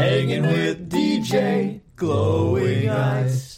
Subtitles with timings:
[0.00, 3.49] Hanging with DJ Glowing Ice.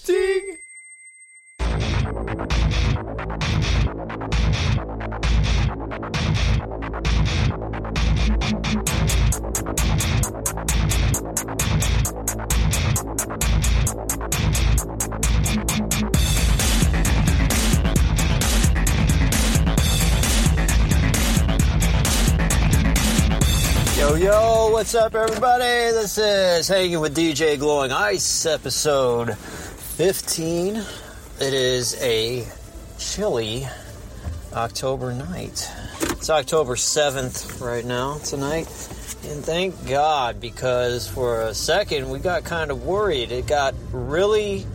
[24.83, 25.63] What's up, everybody?
[25.93, 30.75] This is Hanging with DJ Glowing Ice, episode 15.
[30.75, 30.85] It
[31.41, 32.45] is a
[32.99, 33.69] chilly
[34.53, 35.71] October night.
[36.01, 38.67] It's October 7th right now, tonight.
[39.29, 43.31] And thank God, because for a second we got kind of worried.
[43.31, 44.67] It got really,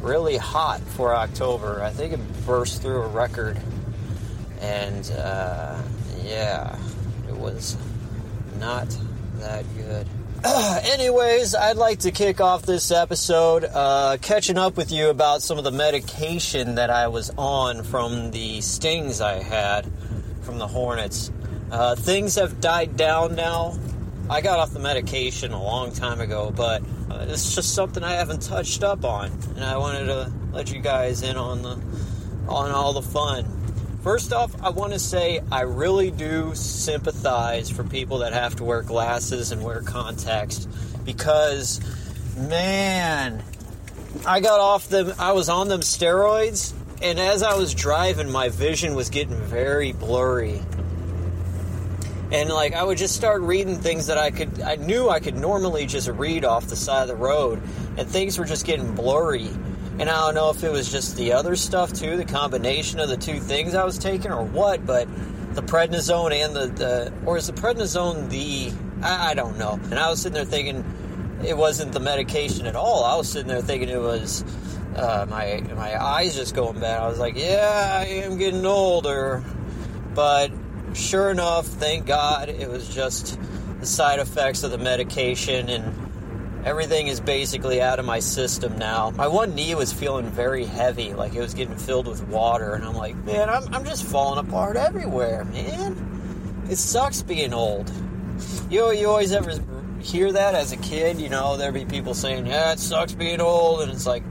[0.00, 1.82] really hot for October.
[1.82, 3.60] I think it burst through a record.
[4.60, 5.82] And, uh,
[6.22, 6.78] yeah,
[7.28, 7.76] it was
[8.60, 8.96] not
[9.40, 10.06] that good.
[10.44, 15.58] Anyways, I'd like to kick off this episode uh, catching up with you about some
[15.58, 19.90] of the medication that I was on from the stings I had
[20.42, 21.32] from the Hornets.
[21.70, 23.76] Uh, things have died down now.
[24.28, 28.12] I got off the medication a long time ago, but uh, it's just something I
[28.12, 31.80] haven't touched up on, and I wanted to let you guys in on the
[32.48, 33.44] on all the fun.
[34.06, 38.64] First off, I want to say I really do sympathize for people that have to
[38.64, 40.64] wear glasses and wear contacts
[41.04, 41.80] because,
[42.36, 43.42] man,
[44.24, 48.48] I got off them, I was on them steroids, and as I was driving, my
[48.48, 50.62] vision was getting very blurry.
[52.30, 55.36] And like I would just start reading things that I could I knew I could
[55.36, 57.60] normally just read off the side of the road
[57.96, 59.50] and things were just getting blurry.
[59.98, 63.08] And I don't know if it was just the other stuff too, the combination of
[63.08, 65.08] the two things I was taking or what, but
[65.54, 68.72] the prednisone and the, the or is the prednisone the
[69.02, 69.80] I, I don't know.
[69.84, 70.84] And I was sitting there thinking
[71.44, 73.04] it wasn't the medication at all.
[73.04, 74.44] I was sitting there thinking it was
[74.96, 77.00] uh, my my eyes just going bad.
[77.00, 79.42] I was like, yeah, I am getting older,
[80.14, 80.50] but
[80.94, 83.38] sure enough, thank God, it was just
[83.80, 86.05] the side effects of the medication and
[86.66, 89.10] everything is basically out of my system now.
[89.10, 92.84] My one knee was feeling very heavy, like it was getting filled with water, and
[92.84, 96.66] I'm like, man, I'm, I'm just falling apart everywhere, man.
[96.68, 97.88] It sucks being old.
[98.68, 99.52] You, you always ever
[100.00, 103.40] hear that as a kid, you know, there'd be people saying, yeah, it sucks being
[103.40, 104.24] old, and it's like,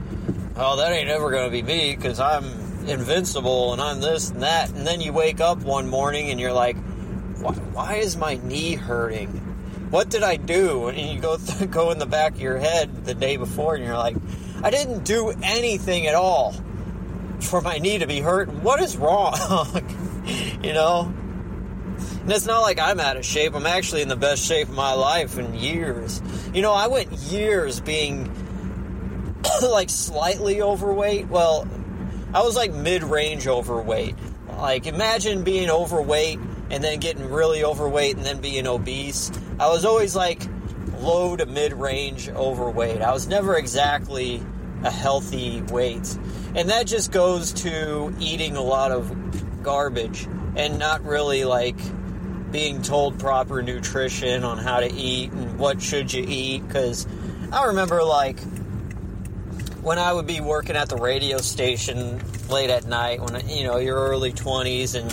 [0.56, 2.44] oh, that ain't ever gonna be me, because I'm
[2.86, 4.70] invincible and I'm this and that.
[4.70, 6.76] And then you wake up one morning and you're like,
[7.40, 9.45] why, why is my knee hurting?
[9.90, 10.88] What did I do?
[10.88, 13.84] And you go th- go in the back of your head the day before and
[13.84, 14.16] you're like,
[14.62, 16.54] I didn't do anything at all
[17.40, 18.52] for my knee to be hurt.
[18.52, 19.34] What is wrong?
[20.62, 21.12] you know?
[22.22, 23.54] And it's not like I'm out of shape.
[23.54, 26.20] I'm actually in the best shape of my life in years.
[26.52, 28.30] You know, I went years being
[29.62, 31.28] like slightly overweight.
[31.28, 31.68] Well,
[32.34, 34.16] I was like mid range overweight.
[34.48, 36.40] Like, imagine being overweight
[36.70, 39.30] and then getting really overweight and then being obese.
[39.58, 40.42] I was always like
[40.98, 43.02] low to mid range overweight.
[43.02, 44.42] I was never exactly
[44.82, 46.18] a healthy weight.
[46.54, 51.76] And that just goes to eating a lot of garbage and not really like
[52.50, 57.06] being told proper nutrition on how to eat and what should you eat because
[57.52, 58.38] I remember like
[59.82, 63.78] when I would be working at the radio station late at night when you know
[63.78, 65.10] your early 20s and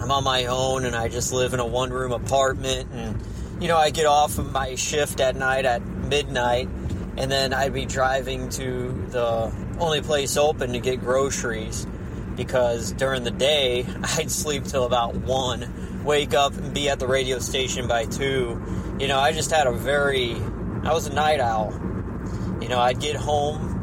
[0.00, 3.20] I'm on my own and I just live in a one room apartment and
[3.60, 6.68] you know I get off of my shift at night at midnight
[7.16, 11.86] and then I'd be driving to the only place open to get groceries
[12.34, 17.06] because during the day I'd sleep till about 1 wake up and be at the
[17.06, 20.34] radio station by 2 you know I just had a very
[20.82, 21.72] I was a night owl.
[22.62, 23.79] You know I'd get home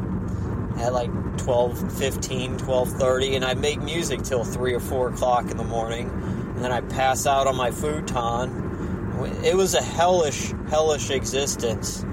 [0.80, 5.50] at like 12 15 12 30 and i make music till 3 or 4 o'clock
[5.50, 8.66] in the morning and then i pass out on my futon.
[9.44, 12.04] It was a hellish hellish existence.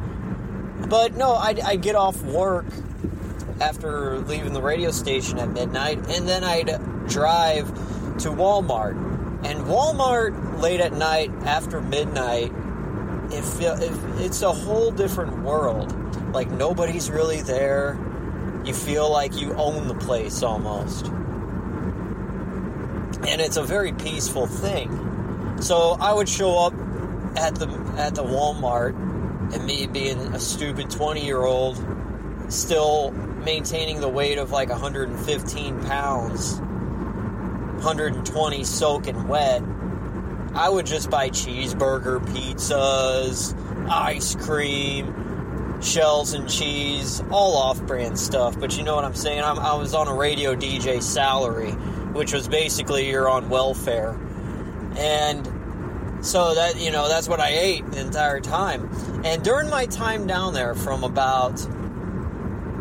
[0.87, 2.66] But no i'd, I'd get off work
[3.59, 7.67] after leaving the radio station at midnight and then i'd drive
[8.19, 8.95] to walmart.
[9.45, 12.51] And walmart late at night after midnight
[13.31, 13.91] it it,
[14.22, 15.93] it's a whole different world.
[16.34, 17.97] Like nobody's really there
[18.66, 21.08] you feel like you own the place almost.
[23.28, 25.58] And it's a very peaceful thing.
[25.62, 26.73] So I would show up
[27.38, 27.67] at the
[27.97, 28.96] at the Walmart
[29.53, 31.78] and me being a stupid 20-year-old
[32.50, 39.62] still maintaining the weight of like 115 pounds, 120 soaking wet.
[40.53, 43.56] I would just buy cheeseburger, pizzas,
[43.90, 45.34] ice cream,
[45.81, 48.59] shells and cheese, all off-brand stuff.
[48.59, 49.41] But you know what I'm saying?
[49.41, 51.72] I'm, I was on a radio DJ salary,
[52.13, 54.17] which was basically you're on welfare,
[54.97, 55.45] and
[56.25, 58.89] so that you know that's what I ate the entire time.
[59.23, 61.59] And during my time down there, from about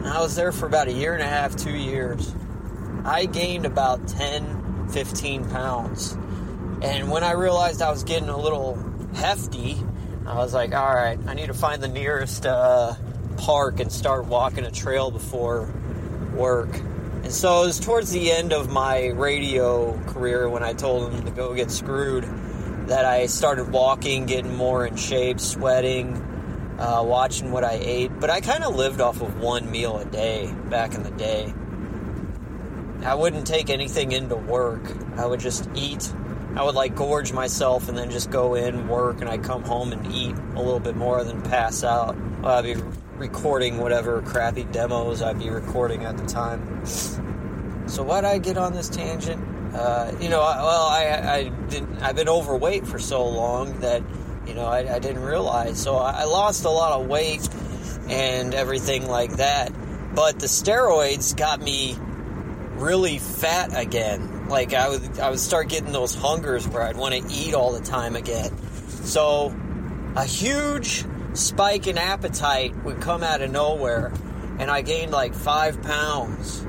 [0.05, 2.35] I was there for about a year and a half, two years.
[3.05, 6.13] I gained about 10, 15 pounds.
[6.83, 8.79] And when I realized I was getting a little
[9.15, 9.79] hefty,
[10.27, 12.95] I was like, all right, I need to find the nearest uh,
[13.37, 15.73] park and start walking a trail before
[16.35, 16.75] work.
[16.75, 21.25] And so it was towards the end of my radio career when I told them
[21.25, 22.25] to go get screwed
[22.89, 26.17] that I started walking, getting more in shape, sweating,
[26.79, 28.19] uh, watching what I ate.
[28.19, 31.53] But I kind of lived off of one meal a day back in the day.
[33.05, 34.83] I wouldn't take anything into work.
[35.17, 36.13] I would just eat.
[36.57, 39.93] I would like gorge myself and then just go in, work, and I'd come home
[39.93, 42.17] and eat a little bit more than pass out.
[42.45, 42.77] I'd be
[43.17, 46.85] recording whatever crappy demos I'd be recording at the time.
[47.87, 49.43] So why'd I get on this tangent?
[49.75, 52.01] Uh, you know, I, well, I, I didn't.
[52.01, 54.03] I've been overweight for so long that
[54.47, 55.83] you know I, I didn't realize.
[55.83, 57.49] So I, I lost a lot of weight
[58.09, 59.73] and everything like that.
[60.15, 61.97] But the steroids got me
[62.77, 64.34] really fat again.
[64.49, 67.73] Like I would, I would start getting those hungers where I'd want to eat all
[67.73, 68.57] the time again.
[68.89, 69.55] So
[70.17, 74.13] a huge spike in appetite would come out of nowhere,
[74.59, 76.65] and I gained like five pounds,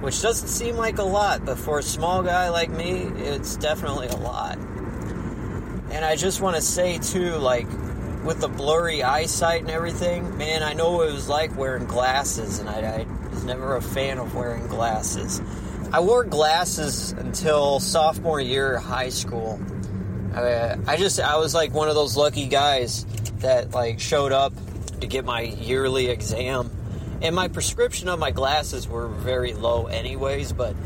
[0.00, 4.08] which doesn't seem like a lot, but for a small guy like me, it's definitely
[4.08, 4.58] a lot.
[5.90, 7.66] And I just want to say too, like
[8.24, 12.58] with the blurry eyesight and everything, man, I know what it was like wearing glasses,
[12.58, 15.40] and I, I was never a fan of wearing glasses.
[15.92, 19.60] I wore glasses until sophomore year of high school.
[20.32, 23.04] I, I just, I was like one of those lucky guys
[23.38, 24.52] that like showed up
[25.00, 26.70] to get my yearly exam,
[27.22, 30.52] and my prescription of my glasses were very low, anyways.
[30.52, 30.76] But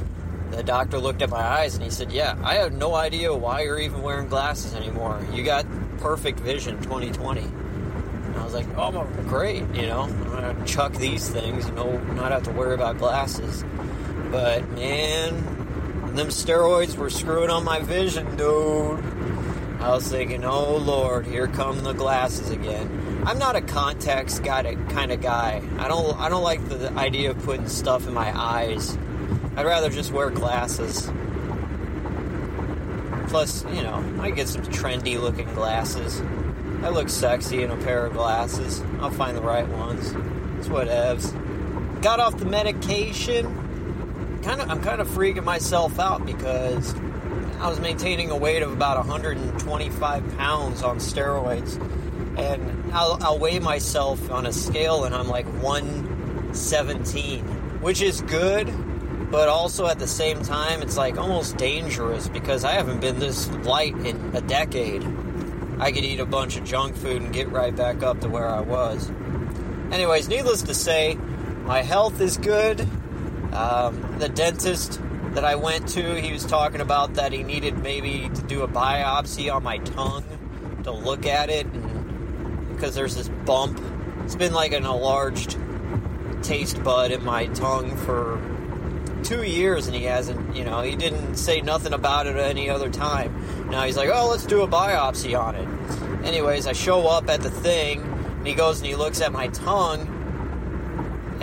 [0.52, 3.62] the doctor looked at my eyes and he said, "Yeah, I have no idea why
[3.64, 5.20] you're even wearing glasses anymore.
[5.34, 5.66] You got
[5.98, 9.64] perfect vision 2020." And I was like, "Oh, great!
[9.74, 11.68] You know, I'm gonna chuck these things.
[11.72, 13.64] Know, not have to worry about glasses."
[14.34, 18.98] But man, them steroids were screwing on my vision, dude.
[19.80, 23.22] I was thinking, oh lord, here come the glasses again.
[23.24, 25.62] I'm not a contacts guy kind of guy.
[25.78, 28.98] I don't I don't like the idea of putting stuff in my eyes.
[29.54, 31.12] I'd rather just wear glasses.
[33.28, 36.20] Plus, you know, I get some trendy looking glasses.
[36.82, 38.82] I look sexy in a pair of glasses.
[38.98, 40.12] I'll find the right ones.
[40.58, 42.02] It's whatevs.
[42.02, 43.63] Got off the medication.
[44.44, 46.94] Kind of, I'm kind of freaking myself out because
[47.60, 51.80] I was maintaining a weight of about 125 pounds on steroids,
[52.38, 57.40] and I'll, I'll weigh myself on a scale, and I'm like 117,
[57.80, 58.70] which is good,
[59.30, 63.48] but also at the same time, it's like almost dangerous because I haven't been this
[63.48, 65.02] light in a decade.
[65.78, 68.48] I could eat a bunch of junk food and get right back up to where
[68.48, 69.10] I was.
[69.90, 71.18] Anyways, needless to say,
[71.64, 72.86] my health is good.
[73.54, 75.00] Um, the dentist
[75.34, 78.68] that I went to, he was talking about that he needed maybe to do a
[78.68, 80.24] biopsy on my tongue
[80.84, 83.80] to look at it, and because there's this bump.
[84.24, 85.56] It's been like an enlarged
[86.42, 88.40] taste bud in my tongue for
[89.22, 92.90] two years, and he hasn't, you know, he didn't say nothing about it any other
[92.90, 93.70] time.
[93.70, 96.26] Now he's like, oh, let's do a biopsy on it.
[96.26, 99.48] Anyways, I show up at the thing, and he goes and he looks at my
[99.48, 100.13] tongue,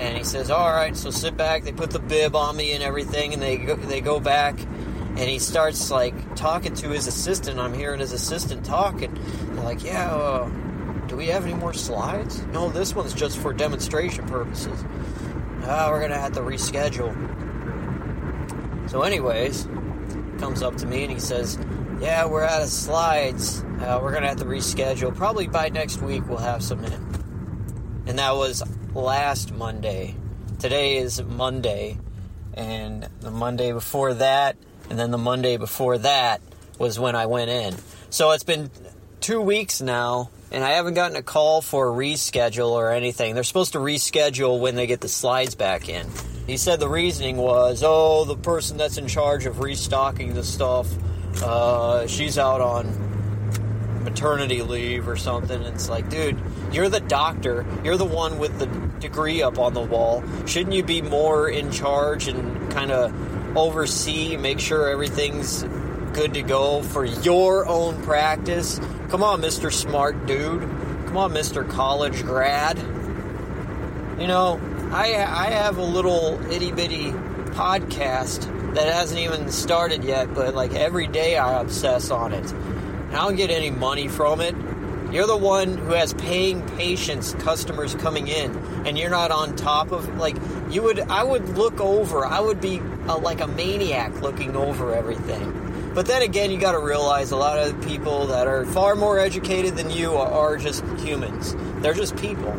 [0.02, 2.84] and he says, "All right, so sit back." They put the bib on me and
[2.84, 7.60] everything, and they go, they go back, and he starts like talking to his assistant.
[7.60, 9.16] I'm hearing his assistant talking.
[9.52, 10.50] They're like, "Yeah, uh,
[11.08, 14.84] do we have any more slides?" No, this one's just for demonstration purposes.
[15.66, 17.16] Ah, we're gonna have to reschedule.
[18.90, 19.68] So, anyways,
[20.40, 21.60] comes up to me and he says,
[22.00, 23.64] "Yeah, we're out of slides.
[23.80, 25.16] Uh, we're gonna have to reschedule.
[25.16, 27.08] Probably by next week we'll have some in."
[28.08, 28.64] And that was
[28.94, 30.16] last Monday.
[30.60, 31.98] Today is Monday,
[32.54, 34.58] and the Monday before that,
[34.90, 36.42] and then the Monday before that
[36.78, 37.76] was when I went in.
[38.10, 38.70] So it's been
[39.22, 43.34] two weeks now, and I haven't gotten a call for a reschedule or anything.
[43.34, 46.08] They're supposed to reschedule when they get the slides back in.
[46.46, 50.88] He said the reasoning was, oh, the person that's in charge of restocking the stuff,
[51.42, 55.62] uh, she's out on maternity leave or something.
[55.62, 56.38] It's like, dude,
[56.72, 57.66] you're the doctor.
[57.84, 58.68] You're the one with the
[59.00, 60.24] degree up on the wall.
[60.46, 65.64] Shouldn't you be more in charge and kind of oversee, make sure everything's
[66.14, 68.80] good to go for your own practice?
[69.10, 69.72] Come on, Mr.
[69.72, 70.62] Smart Dude.
[70.62, 71.68] Come on, Mr.
[71.70, 72.78] College grad.
[74.20, 74.60] You know,
[74.92, 77.12] I I have a little itty bitty
[77.52, 82.54] podcast that hasn't even started yet, but like every day I obsess on it.
[83.10, 84.56] I don't get any money from it.
[85.12, 89.92] You're the one who has paying patients, customers coming in, and you're not on top
[89.92, 90.38] of like
[90.70, 91.00] you would.
[91.00, 92.26] I would look over.
[92.26, 95.92] I would be a, like a maniac looking over everything.
[95.94, 99.20] But then again, you got to realize a lot of people that are far more
[99.20, 101.56] educated than you are, are just humans.
[101.82, 102.54] They're just people.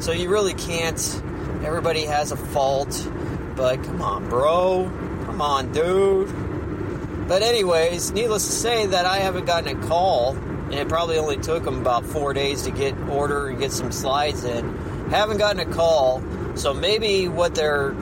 [0.00, 1.22] So you really can't.
[1.64, 3.10] Everybody has a fault,
[3.56, 4.84] but come on, bro.
[5.24, 7.26] Come on, dude.
[7.26, 10.36] But anyways, needless to say that I haven't gotten a call,
[10.66, 13.92] and it probably only took them about four days to get order and get some
[13.92, 14.76] slides in.
[15.10, 16.22] Haven't gotten a call,
[16.56, 17.94] so maybe what they're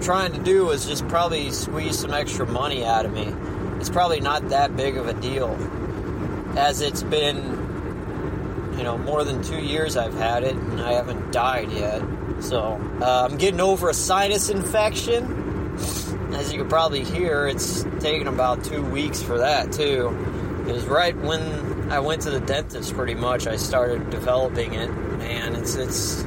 [0.00, 3.32] trying to do is just probably squeeze some extra money out of me.
[3.80, 5.56] It's probably not that big of a deal,
[6.56, 7.64] as it's been
[8.76, 12.02] you know, more than two years I've had it, and I haven't died yet.
[12.40, 15.76] So uh, I'm getting over a sinus infection.
[16.34, 20.08] As you can probably hear, it's taken about two weeks for that too.
[20.66, 22.94] It was right when I went to the dentist.
[22.94, 24.88] Pretty much, I started developing it.
[24.88, 26.22] Man, it's it's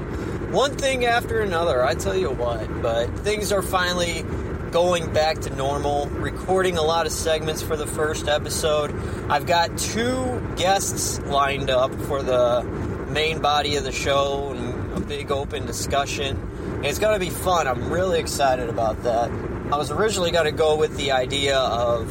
[0.51, 1.83] one thing after another.
[1.83, 4.23] I tell you what, but things are finally
[4.71, 8.93] going back to normal, recording a lot of segments for the first episode.
[9.29, 12.63] I've got two guests lined up for the
[13.09, 16.37] main body of the show and a big open discussion.
[16.75, 17.67] And it's going to be fun.
[17.67, 19.31] I'm really excited about that.
[19.71, 22.09] I was originally going to go with the idea of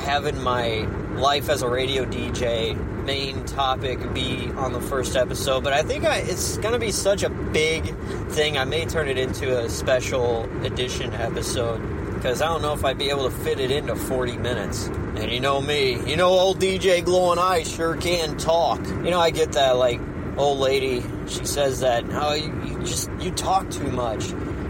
[0.00, 0.86] having my
[1.20, 6.04] life as a radio DJ main topic be on the first episode, but I think
[6.04, 7.94] I, it's going to be such a big
[8.28, 8.56] thing.
[8.58, 11.78] I may turn it into a special edition episode
[12.14, 14.86] because I don't know if I'd be able to fit it into 40 minutes.
[14.88, 18.84] And you know me, you know, old DJ Glowing Ice sure can talk.
[18.86, 20.00] You know, I get that, like,
[20.36, 24.24] old lady, she says that, oh, you, you just, you talk too much.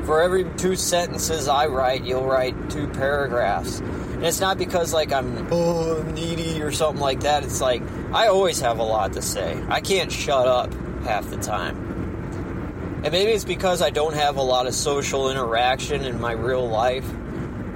[0.04, 3.80] For every two sentences I write, you'll write two paragraphs.
[4.20, 7.42] And it's not because like I'm oh needy or something like that.
[7.42, 9.58] It's like I always have a lot to say.
[9.70, 10.74] I can't shut up
[11.04, 13.00] half the time.
[13.02, 16.68] And maybe it's because I don't have a lot of social interaction in my real
[16.68, 17.10] life.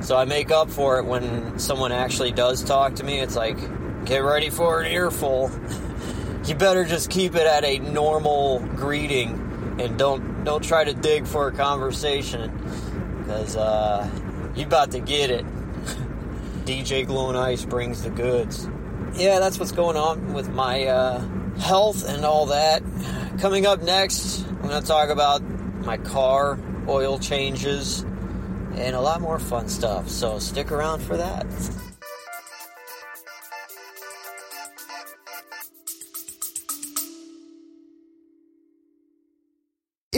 [0.00, 3.20] So I make up for it when someone actually does talk to me.
[3.20, 3.56] It's like,
[4.04, 5.50] get ready for an earful.
[6.44, 11.26] you better just keep it at a normal greeting and don't don't try to dig
[11.26, 12.52] for a conversation
[13.20, 14.06] because uh,
[14.54, 15.46] you about to get it.
[16.64, 18.68] DJ Glowing Ice brings the goods.
[19.14, 21.20] Yeah, that's what's going on with my uh,
[21.58, 22.82] health and all that.
[23.38, 25.42] Coming up next, I'm going to talk about
[25.84, 28.00] my car, oil changes,
[28.74, 30.08] and a lot more fun stuff.
[30.08, 31.46] So stick around for that.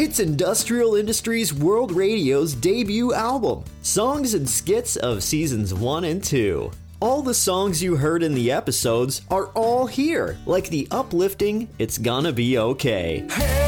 [0.07, 6.71] It's Industrial Industries World Radio's debut album, Songs and Skits of Seasons 1 and 2.
[7.01, 11.99] All the songs you heard in the episodes are all here, like the uplifting It's
[11.99, 13.27] Gonna Be Okay.
[13.29, 13.66] Hey,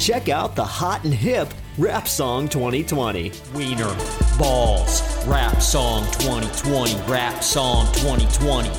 [0.00, 3.32] Check out the hot and hip Rap Song 2020.
[3.54, 3.94] Wiener,
[4.38, 8.70] balls, rap song 2020, rap song 2020.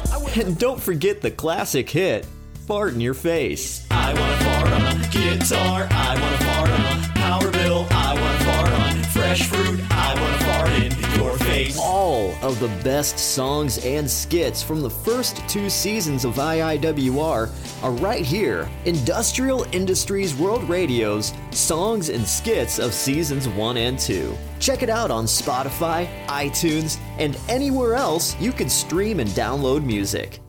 [0.42, 2.26] And don't forget the classic hit,
[2.66, 3.86] Fart in Your Face.
[3.92, 5.88] I wanna fart on a guitar.
[5.92, 7.86] I wanna fart on a power bill.
[7.92, 9.80] I wanna fart on fresh fruit.
[9.92, 11.01] I wanna fart in
[11.44, 11.78] face.
[11.80, 17.92] All of the best songs and skits from the first two seasons of IIWR are
[17.94, 18.70] right here.
[18.86, 24.38] Industrial Industries World Radio's Songs and Skits of Seasons 1 and 2.
[24.60, 30.40] Check it out on Spotify, iTunes, and anywhere else you can stream and download music.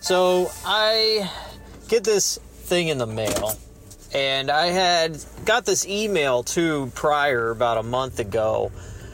[0.00, 1.30] So I
[1.88, 2.38] get this
[2.68, 3.56] thing in the mail,
[4.12, 8.70] and I had got this email too prior about a month ago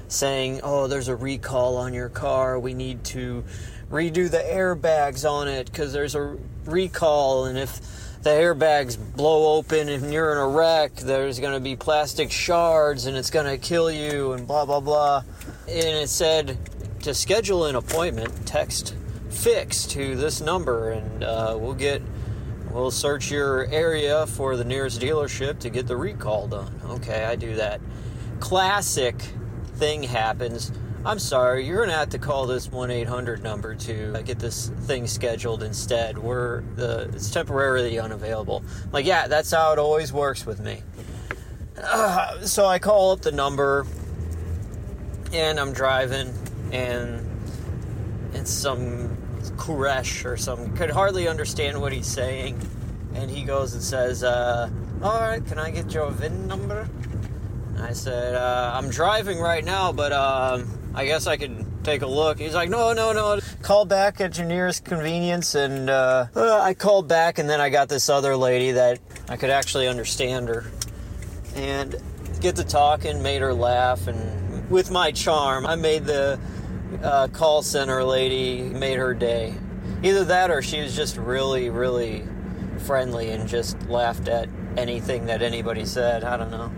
[0.09, 2.59] saying, "Oh, there's a recall on your car.
[2.59, 3.45] We need to
[3.91, 7.81] redo the airbags on it because there's a recall, and if
[8.23, 13.07] the airbags blow open and you're in a wreck, there's going to be plastic shards
[13.07, 15.23] and it's going to kill you and blah blah blah."
[15.69, 16.59] And it said
[17.03, 18.95] to schedule an appointment, text
[19.31, 22.03] fix to this number, and uh, we'll get
[22.75, 26.81] we'll search your area for the nearest dealership to get the recall done.
[26.85, 27.81] Okay, I do that.
[28.41, 29.15] Classic
[29.77, 30.73] thing happens.
[31.07, 34.39] I'm sorry, you're gonna have to call this one eight hundred number to uh, get
[34.39, 36.19] this thing scheduled instead.
[36.19, 38.65] We're the it's temporarily unavailable.
[38.91, 40.83] Like, yeah, that's how it always works with me.
[41.77, 43.87] Uh, so I call up the number,
[45.33, 46.33] and I'm driving,
[46.73, 47.21] and
[48.33, 49.17] it's some
[49.53, 52.61] Kuresh or something, could hardly understand what he's saying,
[53.15, 54.69] and he goes and says, uh,
[55.03, 56.89] "All right, can I get your VIN number?"
[57.75, 62.03] And I said, uh, "I'm driving right now, but um, I guess I could take
[62.03, 63.41] a look." He's like, "No, no, no.
[63.63, 67.71] Call back at your nearest convenience." And uh, uh, I called back, and then I
[67.71, 68.99] got this other lady that
[69.29, 70.65] I could actually understand her,
[71.55, 71.95] and
[72.41, 76.39] get to talking, made her laugh, and with my charm, I made the
[77.03, 79.55] uh, call center lady made her day.
[80.03, 82.27] Either that, or she was just really, really
[82.79, 86.25] friendly and just laughed at anything that anybody said.
[86.25, 86.71] I don't know.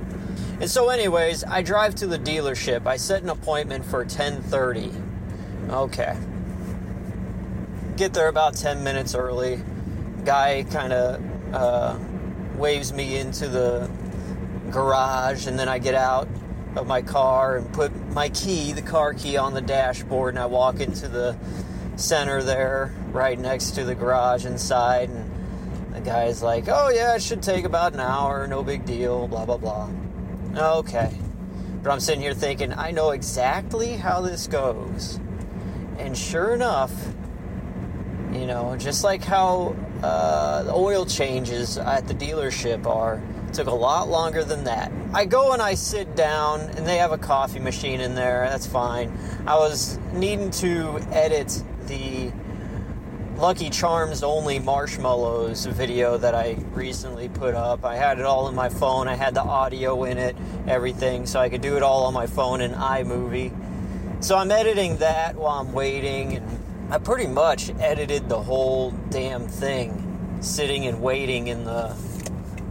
[0.61, 2.87] And so, anyways, I drive to the dealership.
[2.87, 4.93] I set an appointment for 10:30.
[5.71, 6.17] Okay.
[7.97, 9.61] Get there about 10 minutes early.
[10.25, 11.99] Guy kind of uh,
[12.57, 13.91] waves me into the
[14.71, 16.29] garage, and then I get out
[16.77, 20.47] of my car and put my key, the car key, on the dashboard, and I
[20.47, 21.37] walk into the
[21.97, 27.23] center there, right next to the garage inside, and the guy's like, "Oh yeah, it
[27.23, 29.89] should take about an hour, no big deal, blah blah blah."
[30.55, 31.13] Okay,
[31.83, 35.19] but I'm sitting here thinking, I know exactly how this goes,
[35.99, 36.93] and sure enough,
[38.33, 43.23] you know, just like how uh, the oil changes at the dealership are
[43.57, 44.93] took a lot longer than that.
[45.15, 48.47] I go and I sit down, and they have a coffee machine in there.
[48.51, 49.11] That's fine.
[49.47, 52.31] I was needing to edit the
[53.39, 57.85] Lucky Charms only marshmallows video that I recently put up.
[57.85, 59.09] I had it all in my phone.
[59.09, 60.37] I had the audio in it,
[60.69, 63.53] everything, so I could do it all on my phone in iMovie.
[64.23, 66.61] So I'm editing that while I'm waiting, and
[66.91, 70.03] I pretty much edited the whole damn thing
[70.41, 71.97] sitting and waiting in the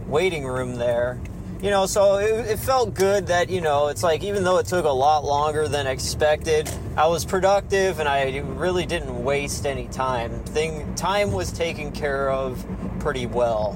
[0.06, 1.20] waiting room there.
[1.62, 4.66] You know, so it, it, felt good that, you know, it's like even though it
[4.66, 9.88] took a lot longer than expected, I was productive and I really didn't waste any
[9.88, 10.38] time.
[10.44, 12.64] Thing time was taken care of
[13.00, 13.72] pretty well.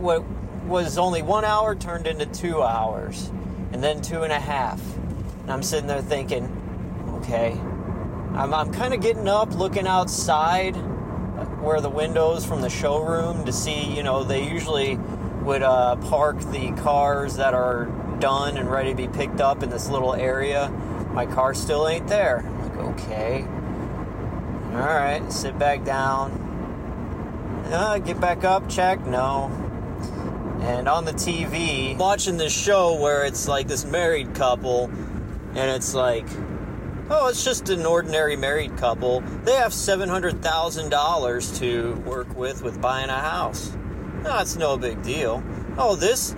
[0.00, 0.22] What
[0.66, 3.30] was only one hour turned into two hours,
[3.72, 4.80] and then two and a half.
[5.42, 6.44] And I'm sitting there thinking,
[7.22, 7.52] okay,
[8.34, 13.44] I'm, I'm kind of getting up, looking outside uh, where the windows from the showroom
[13.44, 14.98] to see, you know, they usually
[15.44, 17.86] would uh, park the cars that are
[18.18, 20.70] done and ready to be picked up in this little area.
[21.12, 22.38] My car still ain't there.
[22.38, 23.42] I'm like, okay.
[24.72, 26.32] All right, sit back down.
[27.66, 29.06] Uh, get back up, check.
[29.06, 29.50] No.
[30.62, 34.86] And on the TV, watching this show where it's like this married couple,
[35.54, 36.26] and it's like,
[37.10, 39.20] oh, it's just an ordinary married couple.
[39.44, 43.76] They have $700,000 to work with with buying a house.
[44.24, 45.44] That's no big deal.
[45.76, 46.34] Oh, this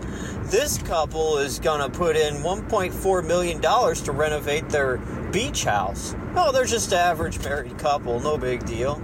[0.51, 4.99] this couple is gonna put in 1.4 million dollars to renovate their
[5.31, 6.15] beach house.
[6.35, 9.01] Oh, they're just average married couple, no big deal.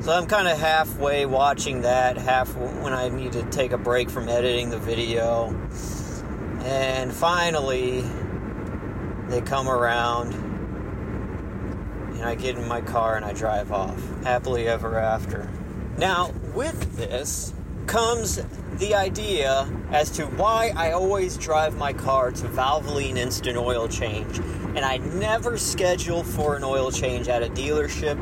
[0.00, 4.10] So I'm kind of halfway watching that, half when I need to take a break
[4.10, 5.48] from editing the video.
[6.64, 8.04] And finally,
[9.28, 10.34] they come around,
[12.14, 13.98] and I get in my car and I drive off.
[14.24, 15.48] Happily ever after.
[15.96, 17.53] Now, with this,
[17.86, 18.40] comes
[18.78, 24.38] the idea as to why I always drive my car to Valvoline Instant Oil Change,
[24.38, 28.18] and I never schedule for an oil change at a dealership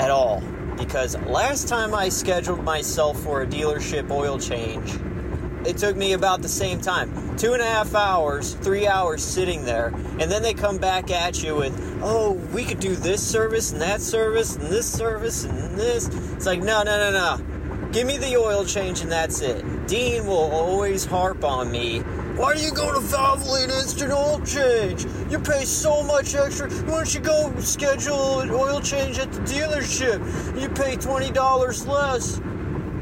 [0.00, 0.42] at all.
[0.76, 4.98] Because last time I scheduled myself for a dealership oil change,
[5.66, 9.64] it took me about the same time two and a half hours, three hours sitting
[9.64, 13.72] there, and then they come back at you with, oh, we could do this service
[13.72, 16.08] and that service and this service and this.
[16.34, 17.49] It's like, no, no, no, no.
[17.92, 19.64] Give me the oil change and that's it.
[19.88, 21.98] Dean will always harp on me.
[22.36, 25.06] Why do you go to Valvoline Instant Oil Change?
[25.28, 26.70] You pay so much extra.
[26.70, 30.20] Why don't you go schedule an oil change at the dealership?
[30.60, 32.40] You pay $20 less.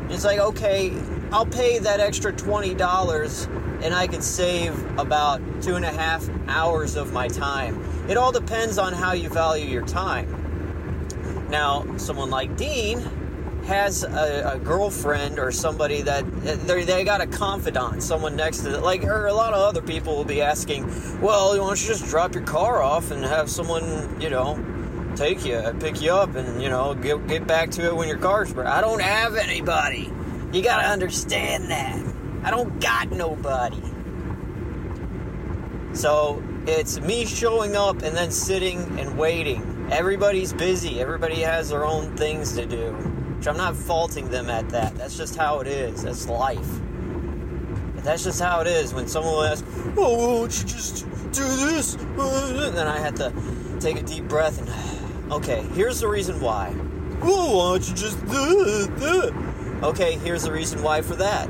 [0.09, 0.90] It's like, okay,
[1.33, 6.96] I'll pay that extra $20 and I could save about two and a half hours
[6.96, 7.79] of my time.
[8.09, 11.46] It all depends on how you value your time.
[11.51, 13.17] Now, someone like Dean
[13.68, 18.74] has a, a, girlfriend or somebody that uh, they got a confidant, someone next to
[18.74, 20.87] it, like or a lot of other people will be asking,
[21.20, 24.57] well, why don't you just drop your car off and have someone, you know,
[25.16, 28.16] take you, pick you up, and you know, get get back to it when your
[28.16, 28.68] car's burnt.
[28.68, 30.11] I don't have anybody.
[30.50, 32.02] You gotta understand that.
[32.44, 33.83] I don't got nobody.
[35.92, 39.88] So it's me showing up and then sitting and waiting.
[39.90, 41.00] Everybody's busy.
[41.00, 43.17] Everybody has their own things to do.
[43.38, 44.96] Which I'm not faulting them at that.
[44.96, 46.03] That's just how it is.
[46.03, 46.81] That's life.
[47.94, 49.64] But that's just how it is when someone will ask,
[49.96, 51.94] Oh, why don't you just do this?
[51.94, 53.33] And then I have to
[53.79, 56.74] take a deep breath and, okay, here's the reason why.
[57.22, 59.85] Oh, why don't you just do it?
[59.85, 61.48] Okay, here's the reason why for that.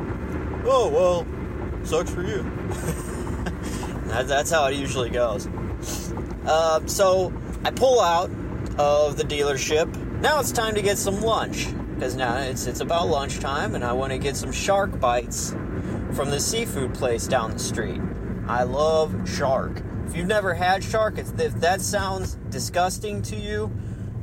[0.66, 2.42] Oh, well, sucks for you.
[4.08, 5.48] That's how it usually goes.
[6.44, 7.32] Uh, so
[7.64, 8.30] I pull out
[8.76, 9.94] of the dealership.
[10.20, 13.92] Now it's time to get some lunch because now it's it's about lunchtime, and I
[13.92, 15.50] want to get some shark bites
[16.12, 18.00] from the seafood place down the street.
[18.46, 19.82] I love shark.
[20.06, 23.70] If you've never had shark, if, that sounds disgusting to you,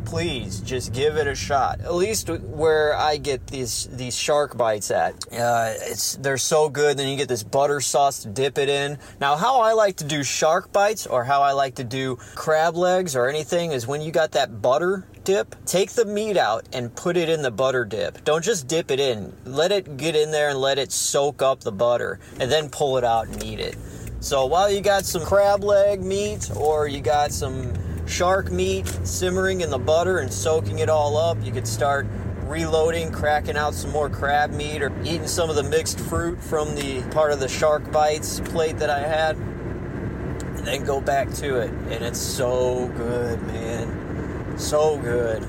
[0.05, 1.81] please just give it a shot.
[1.81, 6.95] At least where I get these these shark bites at, uh, it's they're so good.
[6.95, 8.99] Then you get this butter sauce to dip it in.
[9.19, 12.77] Now, how I like to do shark bites, or how I like to do crab
[12.77, 16.95] legs, or anything, is when you got that butter dip, take the meat out and
[16.95, 18.23] put it in the butter dip.
[18.23, 19.35] Don't just dip it in.
[19.43, 22.97] Let it get in there and let it soak up the butter, and then pull
[22.97, 23.75] it out and eat it.
[24.21, 27.73] So while you got some crab leg meat, or you got some
[28.07, 31.37] shark meat simmering in the butter and soaking it all up.
[31.43, 32.07] You could start
[32.43, 36.75] reloading, cracking out some more crab meat, or eating some of the mixed fruit from
[36.75, 41.59] the part of the shark bites plate that I had, and then go back to
[41.59, 41.71] it.
[41.71, 44.04] And it's so good, man.
[44.57, 45.47] So good.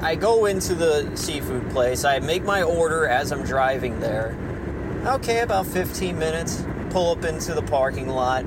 [0.00, 4.36] I go into the seafood place, I make my order as I'm driving there.
[5.04, 6.64] Okay, about 15 minutes.
[6.90, 8.44] Pull up into the parking lot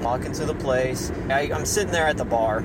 [0.00, 1.10] walk into the place.
[1.28, 2.58] I, I'm sitting there at the bar,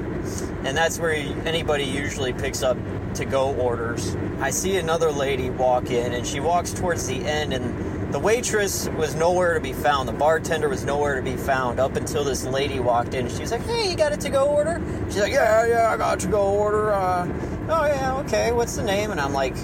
[0.63, 1.13] and that's where
[1.45, 2.77] anybody usually picks up
[3.15, 4.15] to go orders.
[4.39, 8.87] I see another lady walk in, and she walks towards the end, and the waitress
[8.89, 10.07] was nowhere to be found.
[10.07, 13.27] The bartender was nowhere to be found up until this lady walked in.
[13.27, 16.21] She's like, "Hey, you got a to-go order?" She's like, "Yeah, yeah, I got a
[16.21, 17.27] to-go order." Uh,
[17.69, 18.51] oh yeah, okay.
[18.51, 19.09] What's the name?
[19.09, 19.55] And I'm like,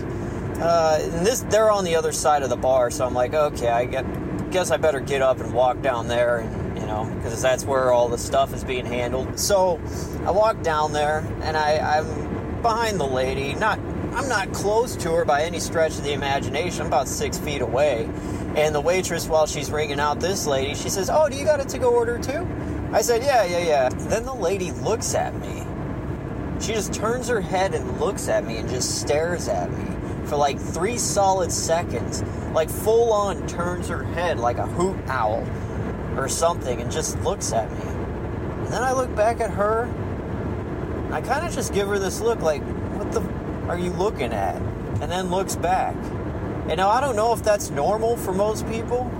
[0.59, 3.69] uh, and this they're on the other side of the bar, so I'm like, okay,
[3.69, 7.39] I get, guess I better get up and walk down there, and you know, because
[7.43, 9.39] that's where all the stuff is being handled.
[9.39, 9.79] So
[10.25, 13.53] I walk down there, and I, I'm behind the lady.
[13.53, 13.79] Not,
[14.13, 16.81] I'm not close to her by any stretch of the imagination.
[16.81, 18.09] I'm about six feet away,
[18.55, 21.59] and the waitress, while she's ringing out this lady, she says, "Oh, do you got
[21.59, 22.47] a to-go order too?"
[22.91, 25.63] I said, "Yeah, yeah, yeah." Then the lady looks at me.
[26.59, 29.85] She just turns her head and looks at me and just stares at me
[30.25, 32.23] for like three solid seconds.
[32.53, 35.45] Like full on turns her head like a hoot owl
[36.17, 37.81] or something and just looks at me.
[37.85, 39.88] And then I look back at her.
[41.12, 42.62] I kind of just give her this look like,
[42.97, 43.21] what the
[43.69, 44.55] are you looking at?
[45.01, 45.95] And then looks back.
[46.69, 49.12] And now I don't know if that's normal for most people.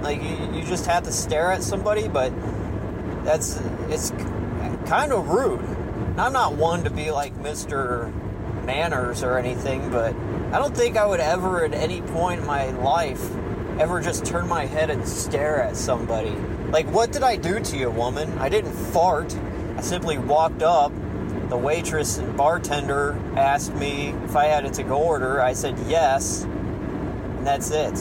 [0.00, 2.32] Like you, you just have to stare at somebody, but
[3.22, 4.12] that's it's
[4.86, 5.60] kind of rude.
[6.16, 8.10] I'm not one to be like Mr.
[8.64, 10.14] Manners or anything, but
[10.52, 13.22] I don't think I would ever at any point in my life
[13.78, 16.34] ever just turn my head and stare at somebody.
[16.70, 18.38] Like, what did I do to you, woman?
[18.38, 19.36] I didn't fart.
[19.76, 20.92] I simply walked up.
[21.50, 25.42] The waitress and bartender asked me if I had a to go order.
[25.42, 26.46] I said yes,
[27.46, 27.94] that's it.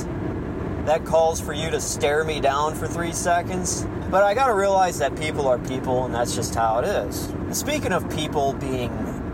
[0.86, 3.86] That calls for you to stare me down for three seconds.
[4.10, 7.34] But I gotta realize that people are people, and that's just how it is.
[7.52, 8.92] Speaking of people being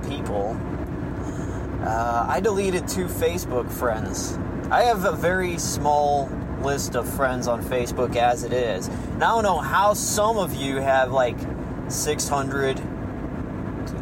[0.07, 0.57] people,
[1.83, 4.37] uh, I deleted two Facebook friends.
[4.69, 6.29] I have a very small
[6.61, 8.87] list of friends on Facebook as it is.
[8.87, 11.37] And I don't know how some of you have like
[11.89, 12.83] 600 to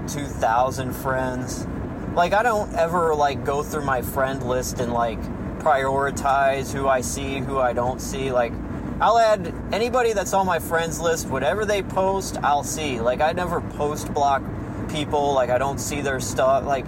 [0.07, 1.65] 2,000 friends.
[2.13, 5.19] Like, I don't ever like go through my friend list and like
[5.59, 8.31] prioritize who I see, who I don't see.
[8.31, 8.53] Like,
[9.01, 12.99] I'll add anybody that's on my friends list, whatever they post, I'll see.
[12.99, 14.41] Like, I never post block
[14.89, 16.65] people, like, I don't see their stuff.
[16.65, 16.85] Like,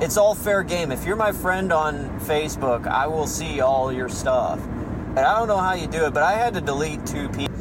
[0.00, 0.90] it's all fair game.
[0.92, 4.60] If you're my friend on Facebook, I will see all your stuff.
[5.16, 7.54] And I don't know how you do it, but I had to delete two people.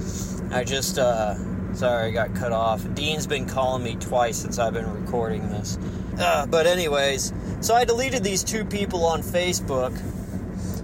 [0.52, 1.36] I just, uh,
[1.74, 2.84] sorry, I got cut off.
[2.96, 5.78] Dean's been calling me twice since I've been recording this.
[6.19, 9.93] Uh, but, anyways, so I deleted these two people on Facebook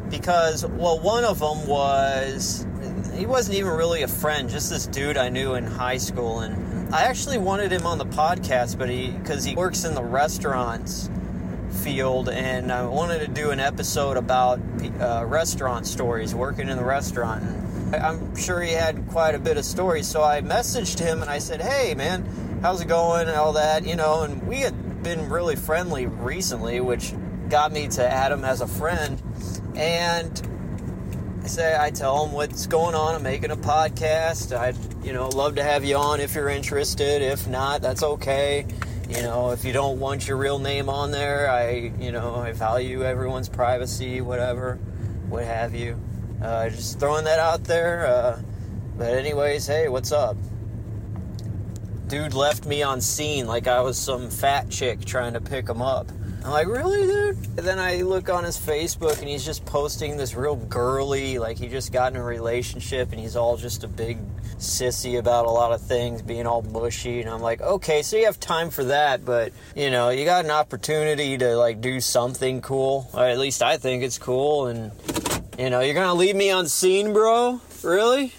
[0.09, 2.65] because, well, one of them was,
[3.15, 6.39] he wasn't even really a friend, just this dude I knew in high school.
[6.39, 10.03] And I actually wanted him on the podcast, but he, because he works in the
[10.03, 11.09] restaurants
[11.83, 14.59] field and I wanted to do an episode about
[14.99, 17.43] uh, restaurant stories, working in the restaurant.
[17.43, 21.29] And I'm sure he had quite a bit of stories, so I messaged him and
[21.29, 22.25] I said, "Hey, man,
[22.61, 24.23] how's it going?" and all that, you know.
[24.23, 27.13] And we had been really friendly recently, which
[27.49, 29.21] got me to add him as a friend.
[29.75, 33.15] And I say, I tell him what's going on.
[33.15, 34.55] I'm making a podcast.
[34.55, 37.21] I'd, you know, love to have you on if you're interested.
[37.21, 38.65] If not, that's okay.
[39.09, 42.51] You know, if you don't want your real name on there, I, you know, I
[42.51, 44.75] value everyone's privacy, whatever,
[45.29, 45.99] what have you.
[46.43, 48.05] Uh, just throwing that out there.
[48.05, 48.41] Uh,
[48.97, 50.37] but anyways, hey, what's up?
[52.09, 55.79] Dude left me on seen like I was some fat chick trying to pick him
[55.79, 56.07] up.
[56.43, 57.37] I'm like, really, dude?
[57.37, 61.59] And then I look on his Facebook and he's just posting this real girly, like
[61.59, 64.17] he just got in a relationship and he's all just a big
[64.57, 67.21] sissy about a lot of things, being all mushy.
[67.21, 70.45] And I'm like, okay, so you have time for that, but you know, you got
[70.45, 73.07] an opportunity to like do something cool.
[73.13, 74.65] Or at least I think it's cool.
[74.65, 74.91] And
[75.59, 77.61] you know, you're gonna leave me on seen, bro?
[77.83, 78.33] Really?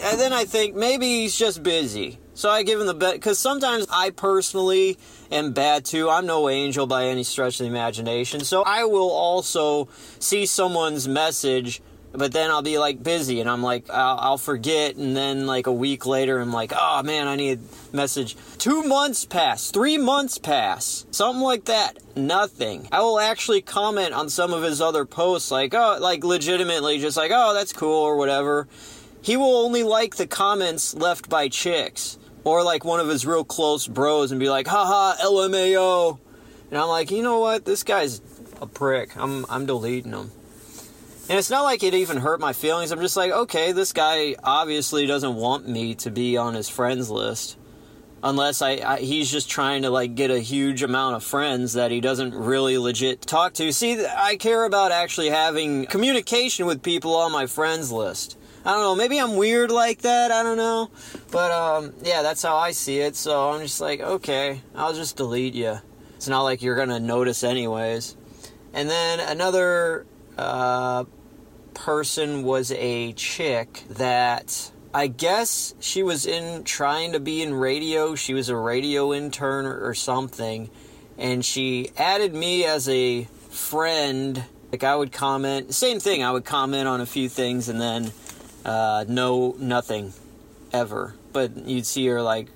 [0.00, 2.18] And then I think maybe he's just busy.
[2.38, 4.96] So I give him the bet because sometimes I personally
[5.28, 6.08] am bad too.
[6.08, 8.44] I'm no angel by any stretch of the imagination.
[8.44, 9.88] So I will also
[10.20, 14.94] see someone's message, but then I'll be like busy and I'm like, I'll, I'll forget.
[14.94, 17.58] And then like a week later, I'm like, oh man, I need
[17.92, 18.36] a message.
[18.56, 21.98] Two months pass, three months pass, something like that.
[22.14, 22.86] Nothing.
[22.92, 27.16] I will actually comment on some of his other posts, like, oh, like legitimately just
[27.16, 28.68] like, oh, that's cool or whatever.
[29.22, 32.16] He will only like the comments left by chicks
[32.48, 36.18] or like one of his real close bros and be like, haha, LMAO.
[36.70, 37.64] And I'm like, you know what?
[37.64, 38.20] This guy's
[38.60, 39.16] a prick.
[39.16, 40.30] I'm, I'm deleting him.
[41.28, 42.90] And it's not like it even hurt my feelings.
[42.90, 47.10] I'm just like, okay, this guy obviously doesn't want me to be on his friends
[47.10, 47.58] list.
[48.22, 51.90] Unless I, I he's just trying to like get a huge amount of friends that
[51.90, 53.72] he doesn't really legit talk to.
[53.72, 58.37] See, I care about actually having communication with people on my friends list.
[58.64, 60.90] I don't know, maybe I'm weird like that, I don't know.
[61.30, 63.16] But um, yeah, that's how I see it.
[63.16, 65.78] So I'm just like, okay, I'll just delete you.
[66.16, 68.16] It's not like you're gonna notice anyways.
[68.72, 71.04] And then another uh,
[71.74, 78.14] person was a chick that I guess she was in trying to be in radio.
[78.14, 80.70] She was a radio intern or, or something,
[81.16, 84.44] and she added me as a friend.
[84.72, 86.22] Like I would comment, same thing.
[86.22, 88.12] I would comment on a few things, and then
[88.68, 90.12] uh, no nothing
[90.72, 91.14] ever.
[91.32, 92.48] But you'd see her like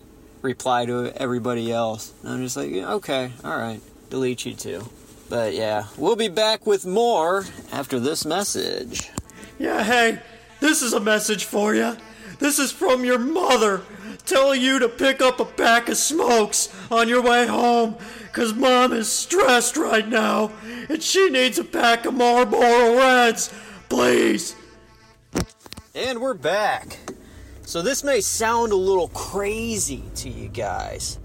[0.43, 2.13] reply to everybody else.
[2.23, 4.89] And I'm just like, okay, all right, delete you too.
[5.31, 9.11] But yeah, we'll be back with more after this message.
[9.59, 10.21] Yeah, hey,
[10.61, 11.97] this is a message for you.
[12.39, 13.83] This is from your mother
[14.27, 18.93] telling you to pick up a pack of smokes on your way home because mom
[18.93, 20.51] is stressed right now
[20.89, 23.53] and she needs a pack of Marlboro Reds.
[23.89, 24.55] Please.
[25.95, 26.97] And we're back.
[27.67, 31.19] So this may sound a little crazy to you guys,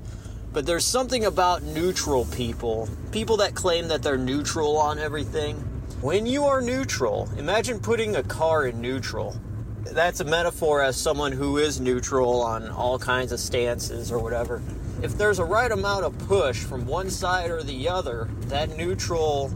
[0.51, 5.55] but there's something about neutral people, people that claim that they're neutral on everything.
[6.01, 9.37] When you are neutral, imagine putting a car in neutral.
[9.85, 14.61] That's a metaphor as someone who is neutral on all kinds of stances or whatever.
[15.01, 19.49] If there's a right amount of push from one side or the other, that neutral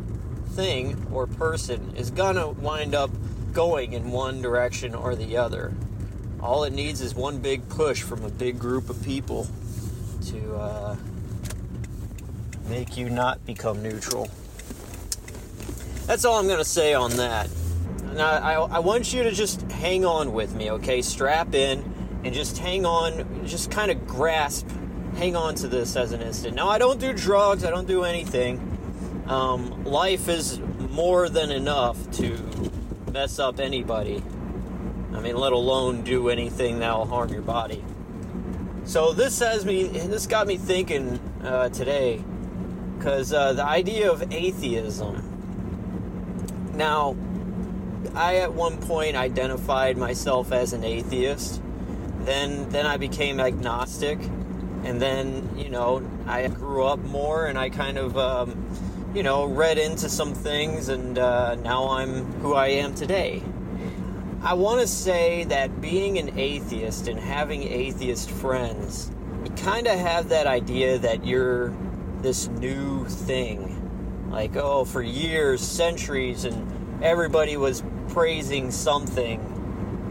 [0.52, 3.10] thing or person is gonna wind up
[3.53, 5.73] going in one direction or the other.
[6.41, 9.47] All it needs is one big push from a big group of people
[10.27, 10.95] to uh,
[12.67, 14.29] make you not become neutral.
[16.07, 17.49] That's all I'm going to say on that.
[18.15, 21.01] Now, I, I want you to just hang on with me, okay?
[21.01, 21.83] Strap in
[22.23, 24.67] and just hang on, just kind of grasp,
[25.15, 26.55] hang on to this as an instant.
[26.55, 28.67] Now, I don't do drugs, I don't do anything.
[29.27, 32.37] Um, life is more than enough to
[33.12, 34.24] mess up anybody.
[35.13, 37.84] I mean, let alone do anything that will harm your body.
[38.86, 39.84] So this has me.
[39.84, 42.24] This got me thinking uh, today,
[42.97, 45.28] because uh, the idea of atheism.
[46.74, 47.15] Now,
[48.15, 51.62] I at one point identified myself as an atheist.
[52.21, 54.19] Then, then I became agnostic,
[54.84, 58.17] and then you know I grew up more, and I kind of.
[58.17, 63.41] Um, you know, read into some things, and uh, now I'm who I am today.
[64.41, 69.12] I want to say that being an atheist and having atheist friends,
[69.43, 71.74] you kind of have that idea that you're
[72.21, 74.30] this new thing.
[74.32, 79.39] Like, oh, for years, centuries, and everybody was praising something.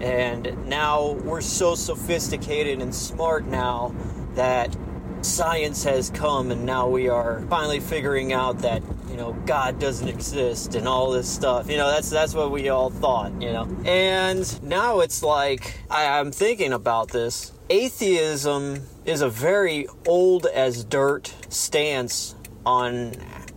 [0.02, 3.94] And now we're so sophisticated and smart now
[4.34, 4.76] that
[5.22, 10.08] science has come and now we are finally figuring out that you know god doesn't
[10.08, 13.68] exist and all this stuff you know that's that's what we all thought you know
[13.84, 20.84] and now it's like I, i'm thinking about this atheism is a very old as
[20.84, 23.12] dirt stance on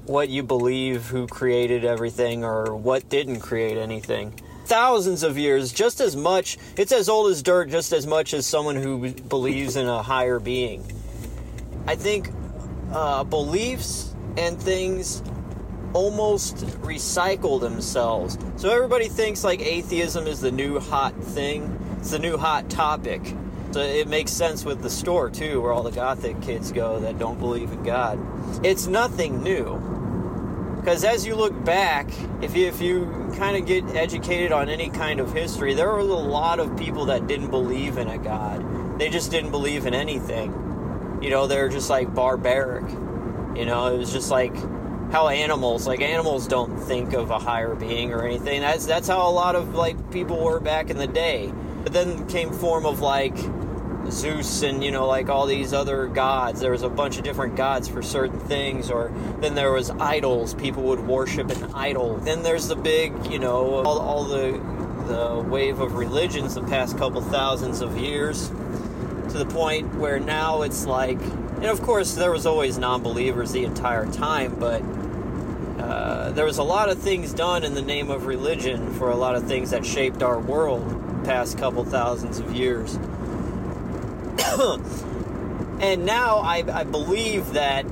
[0.06, 4.34] what you believe who created everything or what didn't create anything
[4.66, 6.58] thousands of years, just as much.
[6.78, 10.40] It's as old as dirt, just as much as someone who believes in a higher
[10.40, 10.84] being.
[11.86, 12.30] I think
[12.92, 15.22] uh, beliefs and things
[15.94, 18.38] almost recycle themselves.
[18.58, 21.80] So everybody thinks like atheism is the new hot thing.
[22.00, 23.22] It's the new hot topic.
[23.72, 27.18] So it makes sense with the store too, where all the gothic kids go that
[27.20, 28.20] don't believe in God.
[28.66, 29.80] It's nothing new.
[30.80, 32.10] Because as you look back,
[32.42, 36.08] if you, if you kind of get educated on any kind of history, there was
[36.08, 39.00] a lot of people that didn't believe in a God.
[39.00, 40.52] They just didn't believe in anything.
[41.24, 42.84] You know, they're just like barbaric.
[43.56, 44.54] You know, it was just like
[45.10, 48.60] how animals, like animals don't think of a higher being or anything.
[48.60, 51.54] That's that's how a lot of like people were back in the day.
[51.84, 53.38] But then came form of like
[54.12, 56.60] Zeus and you know like all these other gods.
[56.60, 60.54] There was a bunch of different gods for certain things, or then there was idols.
[60.54, 62.18] People would worship an idol.
[62.18, 64.60] Then there's the big, you know, all, all the
[65.08, 68.52] the wave of religions the past couple thousands of years
[69.30, 73.64] to the point where now it's like, and of course there was always non-believers the
[73.64, 74.82] entire time, but
[75.82, 79.16] uh, there was a lot of things done in the name of religion for a
[79.16, 82.96] lot of things that shaped our world past couple thousands of years.
[85.80, 87.86] and now I, I believe that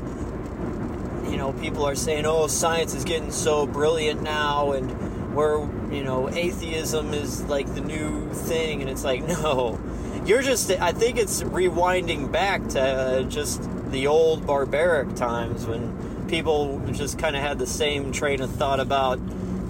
[1.29, 5.61] you know people are saying oh science is getting so brilliant now and we're
[5.93, 9.79] you know atheism is like the new thing and it's like no
[10.25, 16.27] you're just i think it's rewinding back to uh, just the old barbaric times when
[16.27, 19.19] people just kind of had the same train of thought about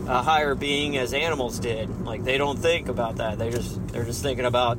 [0.08, 2.02] a higher being as animals did.
[2.02, 3.40] Like they don't think about that.
[3.40, 4.78] They just they're just thinking about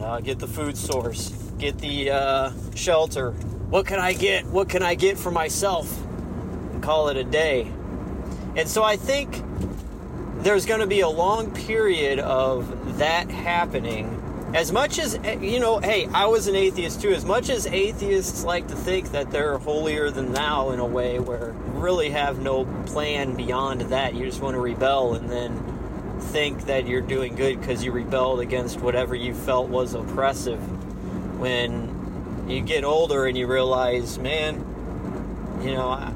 [0.00, 1.30] uh, get the food source
[1.62, 3.30] get the uh, shelter.
[3.70, 4.44] What can i get?
[4.46, 6.04] What can i get for myself?
[6.72, 7.70] And call it a day.
[8.56, 9.42] And so i think
[10.38, 14.21] there's going to be a long period of that happening
[14.54, 17.66] as much as eh, you know hey i was an atheist too as much as
[17.66, 22.38] atheists like to think that they're holier than thou in a way where really have
[22.38, 25.72] no plan beyond that you just want to rebel and then
[26.22, 30.60] think that you're doing good because you rebelled against whatever you felt was oppressive.
[31.38, 34.64] When you get older and you realize man
[35.60, 36.12] you know I,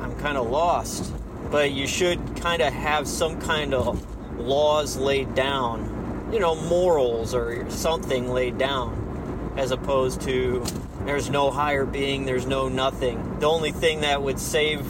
[0.00, 1.12] i'm kind of lost.
[1.50, 4.06] But you should kind of have some kind of
[4.38, 5.91] laws laid down
[6.32, 10.64] you know, morals or something laid down, as opposed to
[11.04, 13.38] there's no higher being, there's no nothing.
[13.38, 14.80] The only thing that would save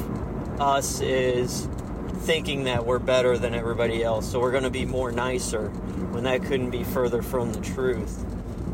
[0.61, 1.69] us is
[2.21, 5.69] thinking that we're better than everybody else, so we're going to be more nicer
[6.13, 8.25] when that couldn't be further from the truth.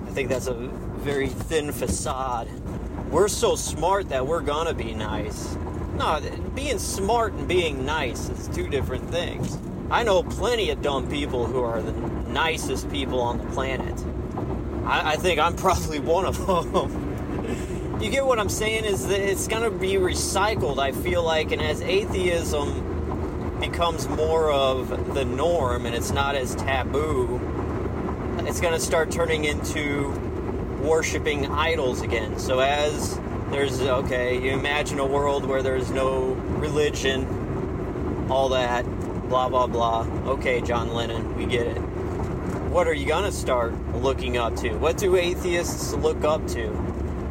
[0.07, 2.49] I think that's a very thin facade.
[3.11, 5.57] We're so smart that we're going to be nice.
[5.97, 6.21] No,
[6.55, 9.57] being smart and being nice is two different things.
[9.91, 11.93] I know plenty of dumb people who are the
[12.29, 14.05] nicest people on the planet.
[14.85, 18.01] I, I think I'm probably one of them.
[18.01, 18.85] you get what I'm saying?
[18.85, 24.53] Is that it's going to be recycled, I feel like, and as atheism becomes more
[24.53, 27.41] of the norm and it's not as taboo,
[28.49, 30.09] it's going to start turning into
[30.83, 32.39] worshiping idols again.
[32.39, 38.85] So as there's okay, you imagine a world where there's no religion, all that,
[39.29, 40.07] blah blah blah.
[40.27, 41.88] Okay, John Lennon, we get it.
[42.79, 44.73] What are you gonna start looking up to?
[44.75, 46.69] What do atheists look up to?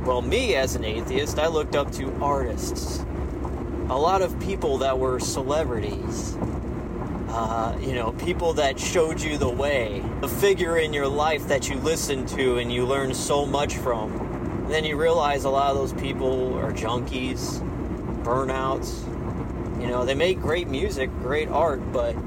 [0.05, 3.05] Well, me as an atheist, I looked up to artists.
[3.89, 6.35] A lot of people that were celebrities.
[7.29, 11.69] Uh, you know, people that showed you the way, a figure in your life that
[11.69, 14.11] you listened to and you learned so much from.
[14.11, 17.61] And then you realize a lot of those people are junkies,
[18.21, 19.01] burnouts.
[19.79, 22.17] You know, they make great music, great art, but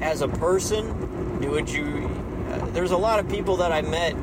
[0.00, 2.07] as a person, do would you?
[2.78, 4.14] There's a lot of people that I met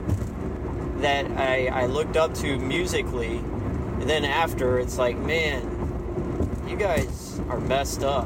[1.02, 7.42] that I, I looked up to musically, and then after it's like, man, you guys
[7.50, 8.26] are messed up.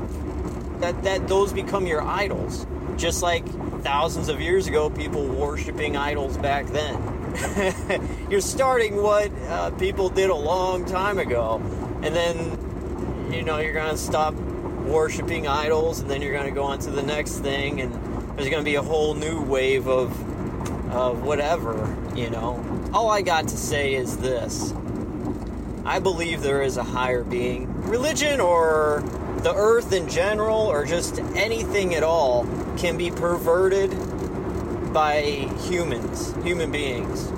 [0.81, 3.43] That that those become your idols, just like
[3.81, 8.27] thousands of years ago, people worshiping idols back then.
[8.29, 11.59] You're starting what uh, people did a long time ago,
[12.03, 16.77] and then you know you're gonna stop worshiping idols, and then you're gonna go on
[16.81, 20.11] to the next thing, and there's gonna be a whole new wave of
[20.93, 21.93] of whatever.
[22.15, 24.73] You know, all I got to say is this:
[25.83, 27.67] I believe there is a higher being.
[27.83, 29.03] Religion or
[29.43, 33.91] the earth in general, or just anything at all, can be perverted
[34.93, 37.29] by humans, human beings.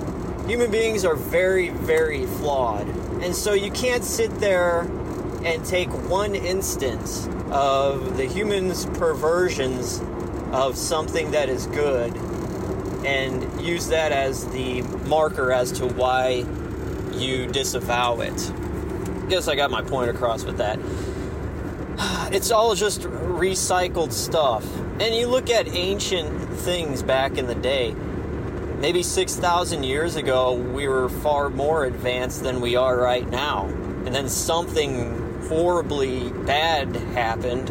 [0.46, 2.86] Human beings are very, very flawed.
[3.22, 4.82] And so you can't sit there
[5.44, 10.00] and take one instance of the humans' perversions
[10.52, 12.14] of something that is good
[13.04, 16.44] and use that as the marker as to why
[17.12, 18.52] you disavow it.
[19.28, 20.78] Guess I got my point across with that.
[22.32, 24.64] It's all just recycled stuff.
[25.00, 27.94] And you look at ancient things back in the day,
[28.78, 33.66] maybe 6,000 years ago, we were far more advanced than we are right now.
[34.06, 37.68] And then something horribly bad happened,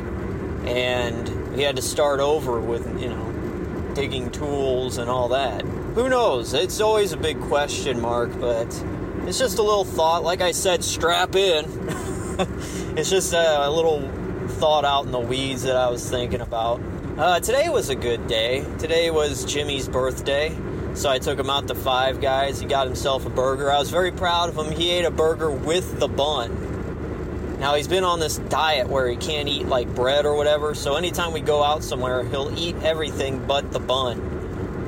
[0.68, 5.62] and we had to start over with, you know, digging tools and all that.
[5.62, 6.54] Who knows?
[6.54, 8.68] It's always a big question mark, but
[9.28, 10.24] it's just a little thought.
[10.24, 11.66] Like I said, strap in.
[12.98, 14.08] it's just a, a little
[14.48, 16.82] thought out in the weeds that I was thinking about.
[17.18, 18.66] Uh, today was a good day.
[18.80, 20.56] Today was Jimmy's birthday.
[20.94, 22.60] So I took him out to Five Guys.
[22.60, 23.72] He got himself a burger.
[23.72, 24.72] I was very proud of him.
[24.72, 26.71] He ate a burger with the bun.
[27.62, 30.74] Now he's been on this diet where he can't eat like bread or whatever.
[30.74, 34.20] So anytime we go out somewhere, he'll eat everything but the bun.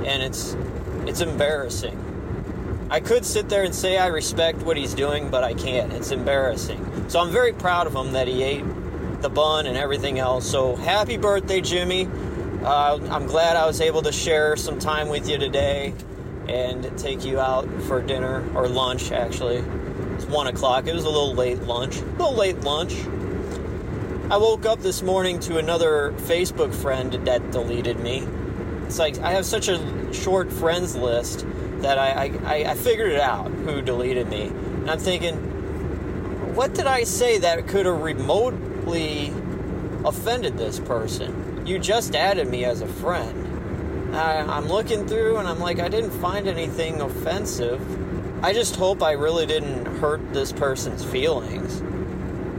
[0.07, 0.57] And it's
[1.05, 2.87] it's embarrassing.
[2.89, 5.93] I could sit there and say I respect what he's doing, but I can't.
[5.93, 7.09] It's embarrassing.
[7.09, 8.65] So I'm very proud of him that he ate
[9.21, 10.49] the bun and everything else.
[10.49, 12.09] So happy birthday, Jimmy.
[12.63, 15.93] Uh, I'm glad I was able to share some time with you today
[16.47, 19.63] and take you out for dinner or lunch, actually.
[20.25, 20.87] One o'clock.
[20.87, 21.97] It was a little late lunch.
[21.97, 22.93] A little late lunch.
[24.31, 28.27] I woke up this morning to another Facebook friend that deleted me.
[28.85, 31.45] It's like I have such a short friends list
[31.81, 34.47] that I, I, I figured it out who deleted me.
[34.47, 35.35] And I'm thinking,
[36.55, 39.33] what did I say that could have remotely
[40.05, 41.65] offended this person?
[41.67, 44.15] You just added me as a friend.
[44.15, 47.81] I, I'm looking through and I'm like, I didn't find anything offensive.
[48.43, 51.81] I just hope I really didn't hurt this person's feelings.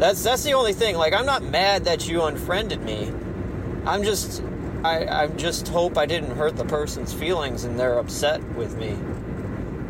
[0.00, 0.96] That's that's the only thing.
[0.96, 3.12] Like I'm not mad that you unfriended me.
[3.86, 4.42] I'm just
[4.84, 8.96] I, I just hope I didn't hurt the person's feelings and they're upset with me.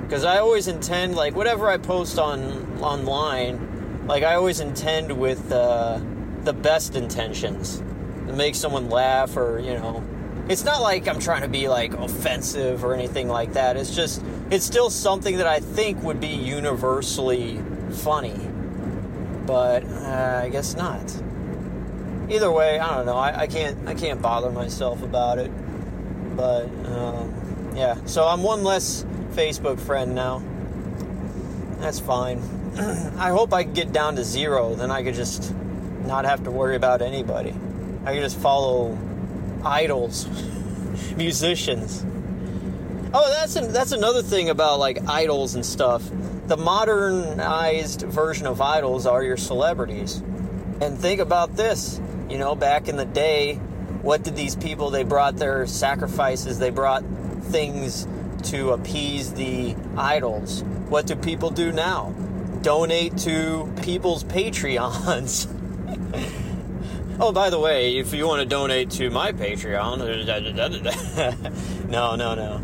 [0.03, 5.51] Because I always intend, like, whatever I post on online, like, I always intend with
[5.51, 5.99] uh,
[6.45, 7.79] the best intentions
[8.29, 10.05] to make someone laugh or, you know.
[10.49, 13.77] It's not like I'm trying to be, like, offensive or anything like that.
[13.77, 18.39] It's just, it's still something that I think would be universally funny.
[19.47, 21.03] But uh, I guess not
[22.29, 23.17] either way, I don't know.
[23.17, 25.51] I, I can't I can't bother myself about it.
[26.37, 30.43] But um, yeah, so I'm one less Facebook friend now.
[31.79, 32.43] That's fine.
[33.19, 34.75] I hope I can get down to zero.
[34.75, 35.55] Then I could just
[36.05, 37.55] not have to worry about anybody.
[38.05, 38.99] I could just follow
[39.65, 40.27] idols,
[41.17, 42.05] musicians.
[43.13, 46.03] Oh, that's an, that's another thing about like idols and stuff.
[46.47, 50.23] The modernized version of idols are your celebrities.
[50.81, 53.55] And think about this you know, back in the day,
[54.03, 57.05] what did these people, they brought their sacrifices, they brought
[57.45, 58.09] things
[58.45, 60.63] to appease the idols.
[60.89, 62.15] What do people do now?
[62.63, 65.51] Donate to people's Patreons.
[67.21, 72.35] oh, by the way, if you want to donate to my Patreon, uh, no, no,
[72.35, 72.63] no.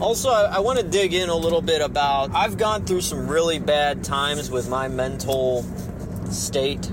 [0.00, 2.34] Also, I, I want to dig in a little bit about.
[2.34, 5.62] I've gone through some really bad times with my mental
[6.30, 6.90] state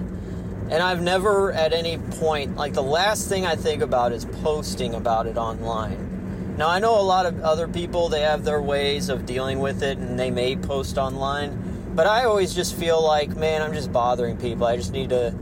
[0.70, 4.94] and I've never at any point, like the last thing I think about is posting
[4.94, 6.56] about it online.
[6.58, 9.82] Now, I know a lot of other people, they have their ways of dealing with
[9.82, 13.94] it and they may post online, but I always just feel like, man, I'm just
[13.94, 14.68] bothering people.
[14.68, 15.34] I just need to,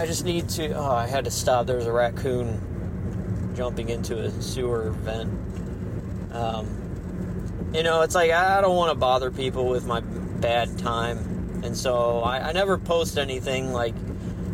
[0.00, 1.66] I just need to, oh, I had to stop.
[1.66, 5.30] There was a raccoon jumping into a sewer vent.
[6.32, 11.40] Um, you know, it's like I don't want to bother people with my bad time
[11.62, 13.94] and so I, I never post anything like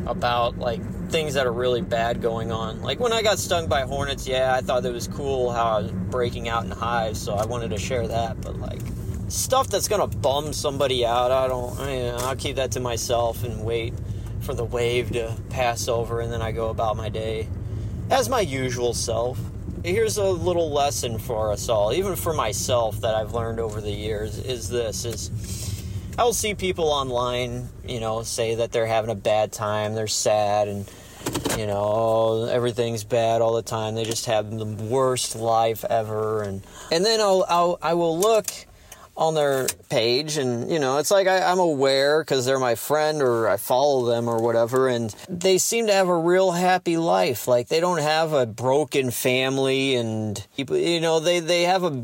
[0.07, 0.81] about like
[1.11, 2.83] things that are really bad going on.
[2.83, 5.81] Like when I got stung by hornets, yeah, I thought it was cool how I
[5.83, 8.41] was breaking out in hives, so I wanted to share that.
[8.41, 8.81] But like
[9.29, 11.79] stuff that's gonna bum somebody out, I don't.
[11.79, 13.95] I I'll keep that to myself and wait
[14.47, 17.49] for the wave to pass over, and then I go about my day
[18.11, 19.39] as my usual self.
[19.85, 23.91] Here's a little lesson for us all, even for myself, that I've learned over the
[23.91, 24.39] years.
[24.39, 25.31] Is this is
[26.17, 30.07] I will see people online, you know, say that they're having a bad time, they're
[30.07, 30.91] sad, and
[31.59, 33.97] you know everything's bad all the time.
[33.97, 38.47] They just have the worst life ever, and and then I'll, I'll I will look
[39.17, 43.23] on their page and you know it's like I, i'm aware because they're my friend
[43.23, 47.49] or i follow them or whatever and they seem to have a real happy life.
[47.49, 52.03] Like they don't have a broken family and you know they they have a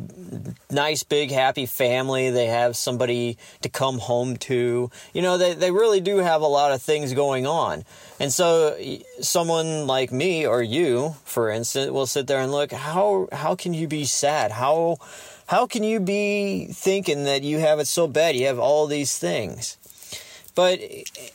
[0.71, 4.91] nice big happy family they have somebody to come home to.
[5.13, 7.85] You know they, they really do have a lot of things going on.
[8.21, 8.77] And so
[9.21, 13.75] someone like me or you for instance will sit there and look how how can
[13.75, 14.53] you be sad?
[14.53, 14.99] How
[15.47, 18.37] how can you be thinking that you have it so bad?
[18.37, 19.77] You have all these things.
[20.55, 20.81] But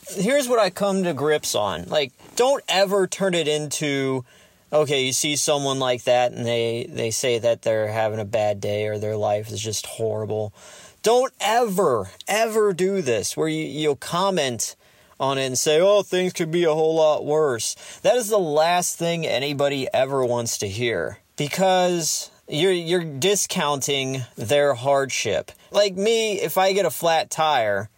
[0.10, 1.86] here's what I come to grips on.
[1.86, 4.26] Like, don't ever turn it into,
[4.72, 8.62] okay, you see someone like that and they, they say that they're having a bad
[8.62, 10.53] day or their life is just horrible.
[11.01, 14.76] Don't ever, ever do this where you, you'll comment
[15.20, 17.76] on it and say, oh, things could be a whole lot worse.
[18.03, 21.20] That is the last thing anybody ever wants to hear.
[21.38, 25.51] Because you're you're discounting their hardship.
[25.71, 27.89] Like me, if I get a flat tire,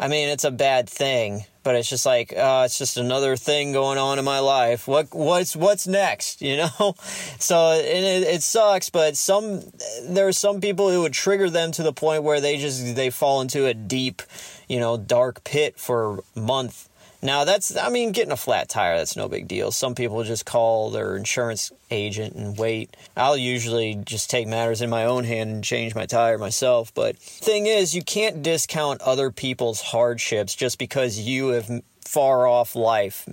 [0.00, 3.72] I mean it's a bad thing, but it's just like uh, it's just another thing
[3.72, 4.88] going on in my life.
[4.88, 6.40] What what's what's next?
[6.48, 6.94] You know,
[7.38, 8.88] so and it, it sucks.
[8.88, 9.62] But some
[10.02, 13.10] there are some people who would trigger them to the point where they just they
[13.10, 14.22] fall into a deep,
[14.68, 16.87] you know, dark pit for a month
[17.22, 19.70] now that's I mean getting a flat tire that's no big deal.
[19.70, 22.96] Some people just call their insurance agent and wait.
[23.16, 27.18] I'll usually just take matters in my own hand and change my tire myself, but
[27.18, 31.70] thing is you can't discount other people's hardships just because you have
[32.04, 33.28] far off life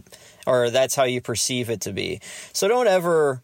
[0.46, 2.20] or that's how you perceive it to be.
[2.54, 3.42] So don't ever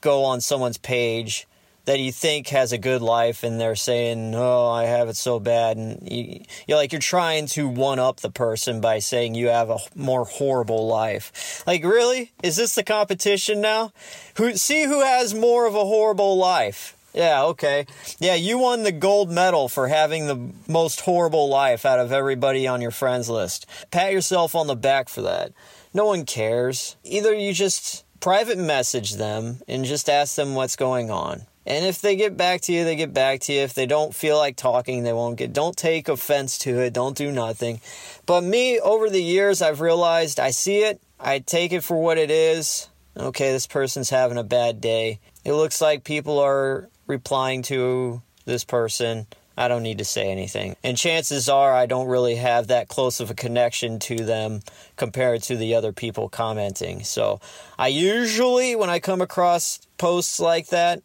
[0.00, 1.46] go on someone's page
[1.90, 5.40] that you think has a good life and they're saying, "Oh, I have it so
[5.40, 9.48] bad," and you, you're like you're trying to one up the person by saying you
[9.48, 11.64] have a more horrible life.
[11.66, 13.92] Like, really, is this the competition now?
[14.36, 16.96] Who see who has more of a horrible life?
[17.12, 17.86] Yeah, okay.
[18.20, 22.68] Yeah, you won the gold medal for having the most horrible life out of everybody
[22.68, 23.66] on your friends list.
[23.90, 25.52] Pat yourself on the back for that.
[25.92, 26.94] No one cares.
[27.02, 31.46] Either you just private message them and just ask them what's going on.
[31.66, 33.60] And if they get back to you, they get back to you.
[33.60, 35.52] If they don't feel like talking, they won't get.
[35.52, 36.92] Don't take offense to it.
[36.92, 37.80] Don't do nothing.
[38.26, 41.00] But me, over the years, I've realized I see it.
[41.18, 42.88] I take it for what it is.
[43.16, 45.20] Okay, this person's having a bad day.
[45.44, 49.26] It looks like people are replying to this person.
[49.56, 50.76] I don't need to say anything.
[50.82, 54.62] And chances are I don't really have that close of a connection to them
[54.96, 57.04] compared to the other people commenting.
[57.04, 57.40] So
[57.78, 61.02] I usually, when I come across posts like that,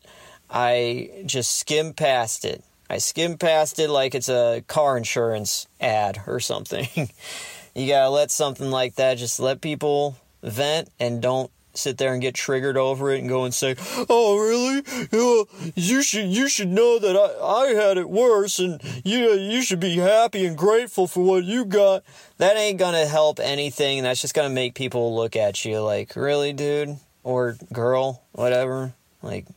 [0.56, 2.64] I just skim past it.
[2.89, 6.88] I skim past it like it's a car insurance ad or something.
[7.76, 12.22] you gotta let something like that just let people vent and don't sit there and
[12.22, 13.76] get triggered over it and go and say,
[14.10, 14.82] "Oh, really?
[15.76, 19.82] You should you should know that I, I had it worse, and you you should
[19.82, 22.03] be happy and grateful for what you got."
[22.38, 24.03] That ain't gonna help anything.
[24.03, 29.47] That's just gonna make people look at you like, "Really, dude?" or "Girl, whatever." Like,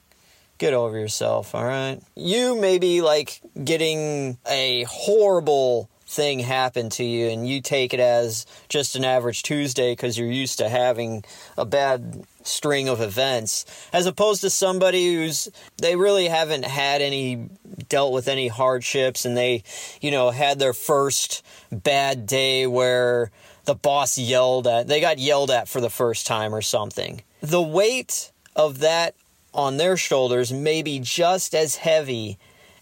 [0.59, 2.00] Get over yourself, all right?
[2.16, 8.00] You may be like getting a horrible thing happen to you and you take it
[8.00, 11.22] as just an average Tuesday because you're used to having
[11.59, 17.46] a bad string of events as opposed to somebody who's they really haven't had any
[17.90, 19.62] dealt with any hardships and they
[20.00, 23.30] you know had their first bad day where
[23.66, 27.61] the boss yelled at they got yelled at for the first time or something the
[27.62, 29.14] weight of that
[29.59, 32.38] on their shoulders may be just as heavy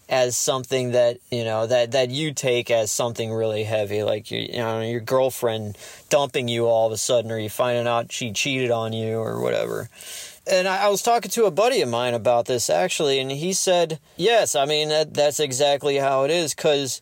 [0.07, 4.39] as something that you know that that you take as something really heavy like you,
[4.39, 5.75] you know your girlfriend
[6.09, 9.41] dumping you all of a sudden or you finding out she cheated on you or
[9.41, 9.89] whatever.
[10.49, 13.53] And I, I was talking to a buddy of mine about this actually and he
[13.53, 17.01] said yes i mean that, that's exactly how it is because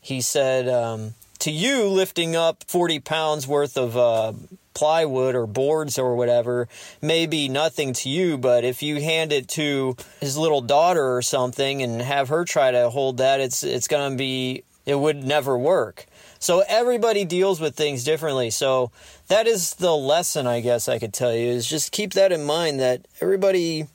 [0.00, 4.32] he said um, to you lifting up 40 pounds worth of uh,
[4.80, 6.66] plywood or boards or whatever
[7.02, 11.20] may be nothing to you, but if you hand it to his little daughter or
[11.20, 15.22] something and have her try to hold that, it's it's going to be it would
[15.22, 16.06] never work.
[16.38, 18.48] So everybody deals with things differently.
[18.48, 18.90] So
[19.28, 22.44] that is the lesson I guess I could tell you is just keep that in
[22.44, 23.86] mind that everybody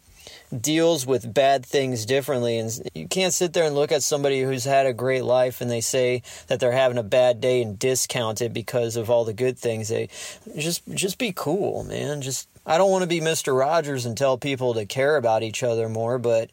[0.61, 2.57] deals with bad things differently.
[2.57, 5.69] And you can't sit there and look at somebody who's had a great life and
[5.69, 9.33] they say that they're having a bad day and discount it because of all the
[9.33, 9.89] good things.
[9.89, 10.09] They
[10.57, 12.21] just just be cool man.
[12.21, 13.57] Just I don't want to be Mr.
[13.57, 16.51] Rogers and tell people to care about each other more but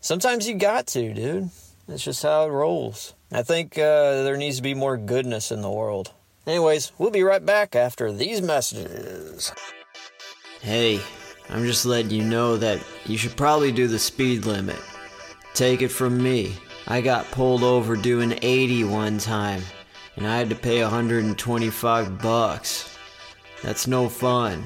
[0.00, 1.50] sometimes you got to dude.
[1.88, 3.14] That's just how it rolls.
[3.32, 6.12] I think uh, there needs to be more goodness in the world.
[6.46, 9.52] Anyways we'll be right back after these messages.
[10.60, 11.00] Hey
[11.52, 14.78] I'm just letting you know that you should probably do the speed limit.
[15.52, 16.56] Take it from me.
[16.86, 19.62] I got pulled over doing 80 one time,
[20.16, 22.96] and I had to pay 125 bucks.
[23.62, 24.64] That's no fun.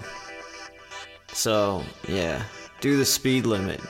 [1.33, 2.45] So, yeah,
[2.81, 3.81] do the speed limit.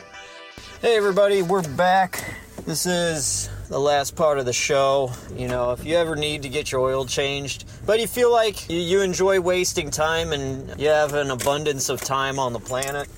[0.81, 2.25] Hey everybody, we're back.
[2.65, 5.12] This is the last part of the show.
[5.37, 8.69] You know, if you ever need to get your oil changed, but you feel like
[8.69, 13.09] you, enjoy wasting time and you have an abundance of time on the planet,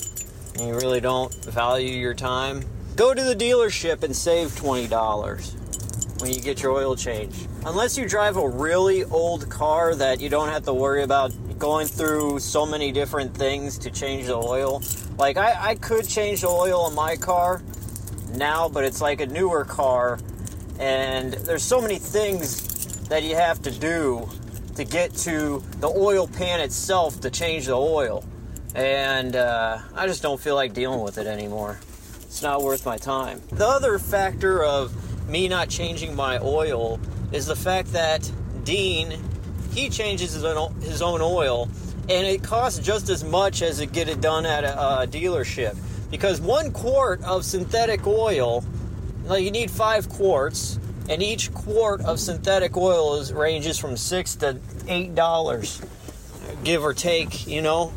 [0.55, 2.65] and you really don't value your time,
[2.97, 7.47] go to the dealership and save $20 when you get your oil changed.
[7.65, 11.87] Unless you drive a really old car that you don't have to worry about going
[11.87, 14.83] through so many different things to change the oil.
[15.19, 17.63] Like, I, I could change the oil on my car
[18.33, 20.19] now, but it's like a newer car,
[20.79, 24.29] and there's so many things that you have to do
[24.77, 28.25] to get to the oil pan itself to change the oil.
[28.75, 31.81] And uh, I just don't feel like dealing with it anymore.
[32.23, 33.43] It's not worth my time.
[33.51, 34.93] The other factor of
[35.29, 37.01] me not changing my oil
[37.33, 38.31] is the fact that
[38.65, 39.19] Dean,
[39.73, 41.69] he changes his own, oil,
[42.09, 45.77] and it costs just as much as to get it done at a, a dealership.
[46.11, 48.65] Because one quart of synthetic oil,
[49.29, 54.35] like you need five quarts, and each quart of synthetic oil is, ranges from six
[54.37, 54.59] to
[54.89, 55.81] eight dollars,
[56.65, 57.93] give or take, you know.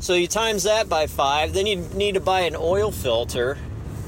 [0.00, 3.56] So you times that by five, then you need to buy an oil filter,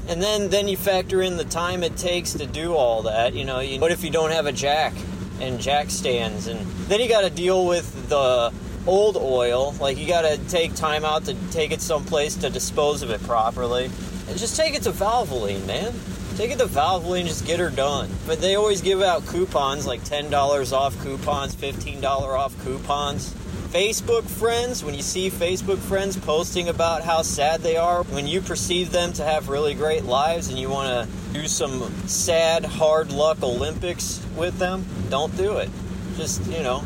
[0.07, 3.35] and then then you factor in the time it takes to do all that.
[3.35, 4.93] You know, you, what if you don't have a jack
[5.41, 8.53] and jack stands, and then you got to deal with the
[8.87, 9.75] old oil.
[9.81, 13.23] Like you got to take time out to take it someplace to dispose of it
[13.23, 13.87] properly,
[14.29, 15.95] and just take it to Valvoline, man.
[16.39, 18.09] Take it to Valvoline, and just get her done.
[18.25, 23.35] But they always give out coupons like $10 off coupons, $15 off coupons.
[23.73, 28.41] Facebook friends, when you see Facebook friends posting about how sad they are, when you
[28.41, 33.11] perceive them to have really great lives and you want to do some sad, hard
[33.11, 35.69] luck Olympics with them, don't do it.
[36.17, 36.85] Just, you know,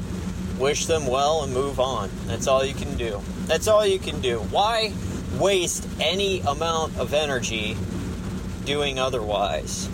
[0.59, 2.09] wish them well and move on.
[2.27, 3.21] That's all you can do.
[3.49, 4.39] That's all you can do.
[4.39, 4.95] Why
[5.39, 7.77] waste any amount of energy
[8.65, 9.87] doing otherwise?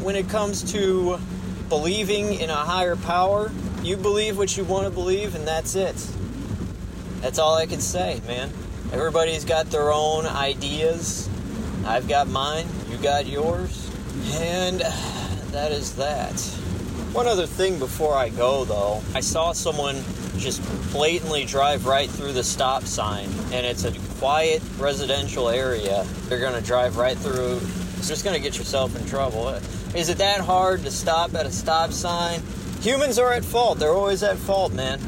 [0.00, 1.18] When it comes to
[1.68, 3.50] believing in a higher power,
[3.82, 5.96] you believe what you want to believe, and that's it.
[7.20, 8.50] That's all I can say, man.
[8.92, 11.28] Everybody's got their own ideas.
[11.86, 13.90] I've got mine, you got yours,
[14.34, 14.80] and
[15.50, 16.38] that is that.
[17.12, 20.02] One other thing before I go, though, I saw someone
[20.36, 20.62] just
[20.92, 26.04] blatantly drive right through the stop sign, and it's a quiet residential area.
[26.28, 27.60] They're going to drive right through.
[28.08, 29.48] Just going to get yourself in trouble.
[29.94, 32.42] Is it that hard to stop at a stop sign?
[32.80, 33.78] Humans are at fault.
[33.78, 35.00] They're always at fault, man.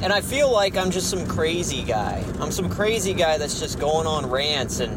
[0.00, 2.24] And I feel like I'm just some crazy guy.
[2.40, 4.96] I'm some crazy guy that's just going on rants and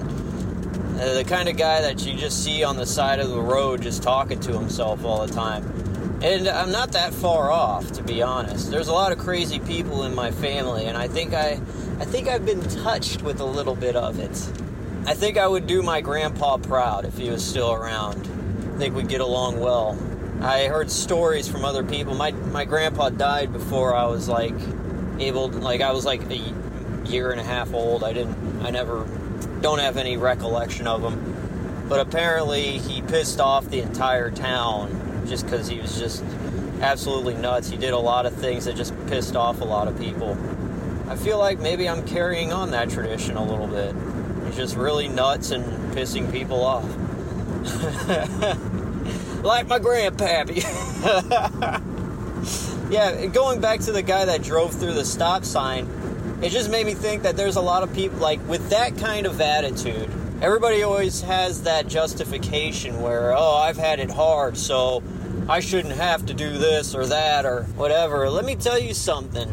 [1.00, 3.82] uh, the kind of guy that you just see on the side of the road
[3.82, 5.66] just talking to himself all the time.
[6.24, 8.70] And I'm not that far off, to be honest.
[8.70, 11.60] There's a lot of crazy people in my family, and I think I,
[12.00, 14.71] I think I've been touched with a little bit of it.
[15.06, 18.28] I think I would do my grandpa proud if he was still around.
[18.76, 19.98] I think we'd get along well.
[20.42, 22.14] I heard stories from other people.
[22.14, 24.54] My my grandpa died before I was like
[25.20, 26.42] able, to, like I was like a
[27.06, 28.04] year and a half old.
[28.04, 29.06] I didn't, I never,
[29.62, 31.86] don't have any recollection of him.
[31.90, 36.24] But apparently, he pissed off the entire town just because he was just
[36.82, 37.70] absolutely nuts.
[37.70, 40.38] He did a lot of things that just pissed off a lot of people.
[41.08, 43.96] I feel like maybe I'm carrying on that tradition a little bit.
[44.52, 46.84] He's just really nuts and pissing people off.
[49.46, 50.62] like my grandpappy.
[52.92, 55.88] yeah, going back to the guy that drove through the stop sign,
[56.42, 59.26] it just made me think that there's a lot of people, like, with that kind
[59.26, 60.10] of attitude,
[60.42, 65.02] everybody always has that justification where, oh, I've had it hard, so
[65.48, 68.30] I shouldn't have to do this or that or whatever.
[68.30, 69.48] Let me tell you something.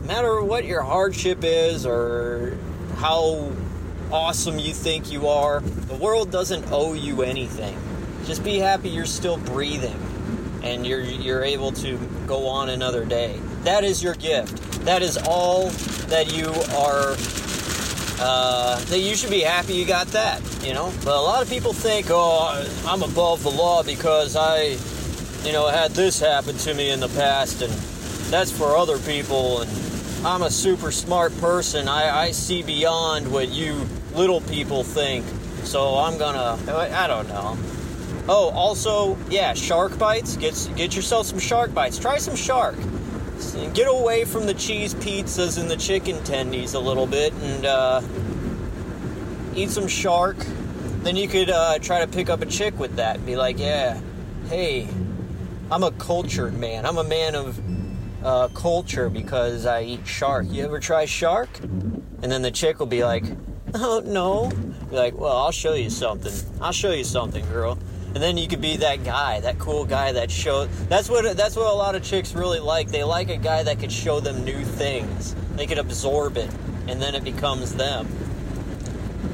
[0.00, 2.56] No matter what your hardship is or
[2.96, 3.52] how
[4.12, 7.76] awesome you think you are, the world doesn't owe you anything.
[8.26, 9.98] Just be happy you're still breathing
[10.62, 13.40] and you're you're able to go on another day.
[13.64, 14.56] That is your gift.
[14.84, 15.68] That is all
[16.08, 17.16] that you are
[18.20, 20.92] uh, that you should be happy you got that, you know.
[21.04, 24.76] But a lot of people think, oh, I'm above the law because I,
[25.44, 27.72] you know, had this happen to me in the past, and
[28.30, 29.70] that's for other people, and
[30.24, 31.88] I'm a super smart person.
[31.88, 35.24] I, I see beyond what you little people think,
[35.64, 37.56] so I'm gonna, I don't know.
[38.28, 40.36] Oh, also, yeah, shark bites.
[40.36, 41.98] Get get yourself some shark bites.
[41.98, 42.76] Try some shark.
[43.74, 48.00] Get away from the cheese pizzas and the chicken tendies a little bit, and uh,
[49.56, 50.36] eat some shark.
[51.02, 53.16] then you could uh, try to pick up a chick with that.
[53.16, 54.00] And Be like, yeah,
[54.48, 54.86] hey,
[55.70, 56.86] I'm a cultured man.
[56.86, 57.60] I'm a man of
[58.24, 60.46] uh, culture because I eat shark.
[60.48, 61.48] You ever try shark?
[61.60, 63.24] And then the chick will be like,
[63.74, 64.50] oh no.
[64.90, 66.32] Be like, well, I'll show you something.
[66.60, 67.78] I'll show you something, girl.
[68.14, 70.68] And then you could be that guy, that cool guy that shows.
[70.88, 72.88] That's what that's what a lot of chicks really like.
[72.88, 75.34] They like a guy that could show them new things.
[75.56, 76.50] They could absorb it,
[76.88, 78.06] and then it becomes them.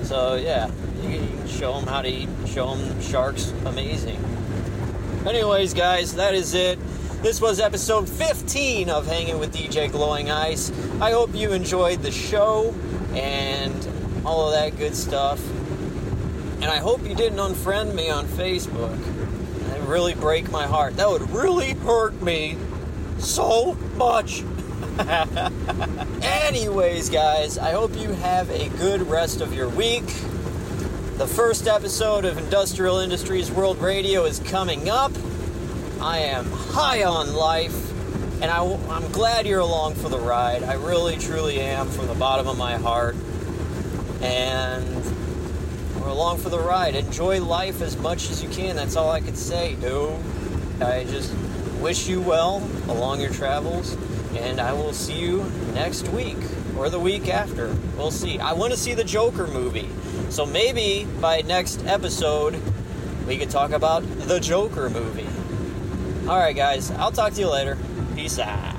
[0.05, 0.71] So yeah,
[1.03, 2.29] you can show them how to eat.
[2.47, 4.25] Show them sharks amazing.
[5.27, 6.79] Anyways, guys, that is it.
[7.21, 10.71] This was episode 15 of Hanging with DJ Glowing Ice.
[11.01, 12.73] I hope you enjoyed the show
[13.13, 15.41] and all of that good stuff.
[16.61, 18.99] And I hope you didn't unfriend me on Facebook.
[19.69, 20.97] That really break my heart.
[20.97, 22.57] That would really hurt me
[23.19, 24.43] so much.
[26.23, 30.07] Anyways, guys, I hope you have a good rest of your week.
[31.19, 35.13] The first episode of Industrial Industries World Radio is coming up.
[36.01, 37.93] I am high on life,
[38.41, 40.63] and I, am glad you're along for the ride.
[40.63, 43.17] I really, truly am from the bottom of my heart.
[44.21, 45.05] And
[46.01, 46.95] we're along for the ride.
[46.95, 48.77] Enjoy life as much as you can.
[48.77, 50.15] That's all I could say, dude.
[50.81, 51.35] I just
[51.81, 53.97] wish you well along your travels,
[54.37, 55.45] and I will see you
[55.75, 56.37] next week
[56.77, 57.77] or the week after.
[57.97, 58.39] We'll see.
[58.39, 59.89] I want to see the Joker movie.
[60.31, 62.61] So maybe by next episode,
[63.27, 65.27] we could talk about the Joker movie.
[66.29, 67.79] Alright, guys, I'll talk to you later.
[68.15, 68.78] Peace out.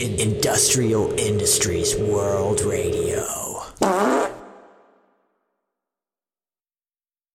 [0.00, 3.23] Industrial Industries World Radio.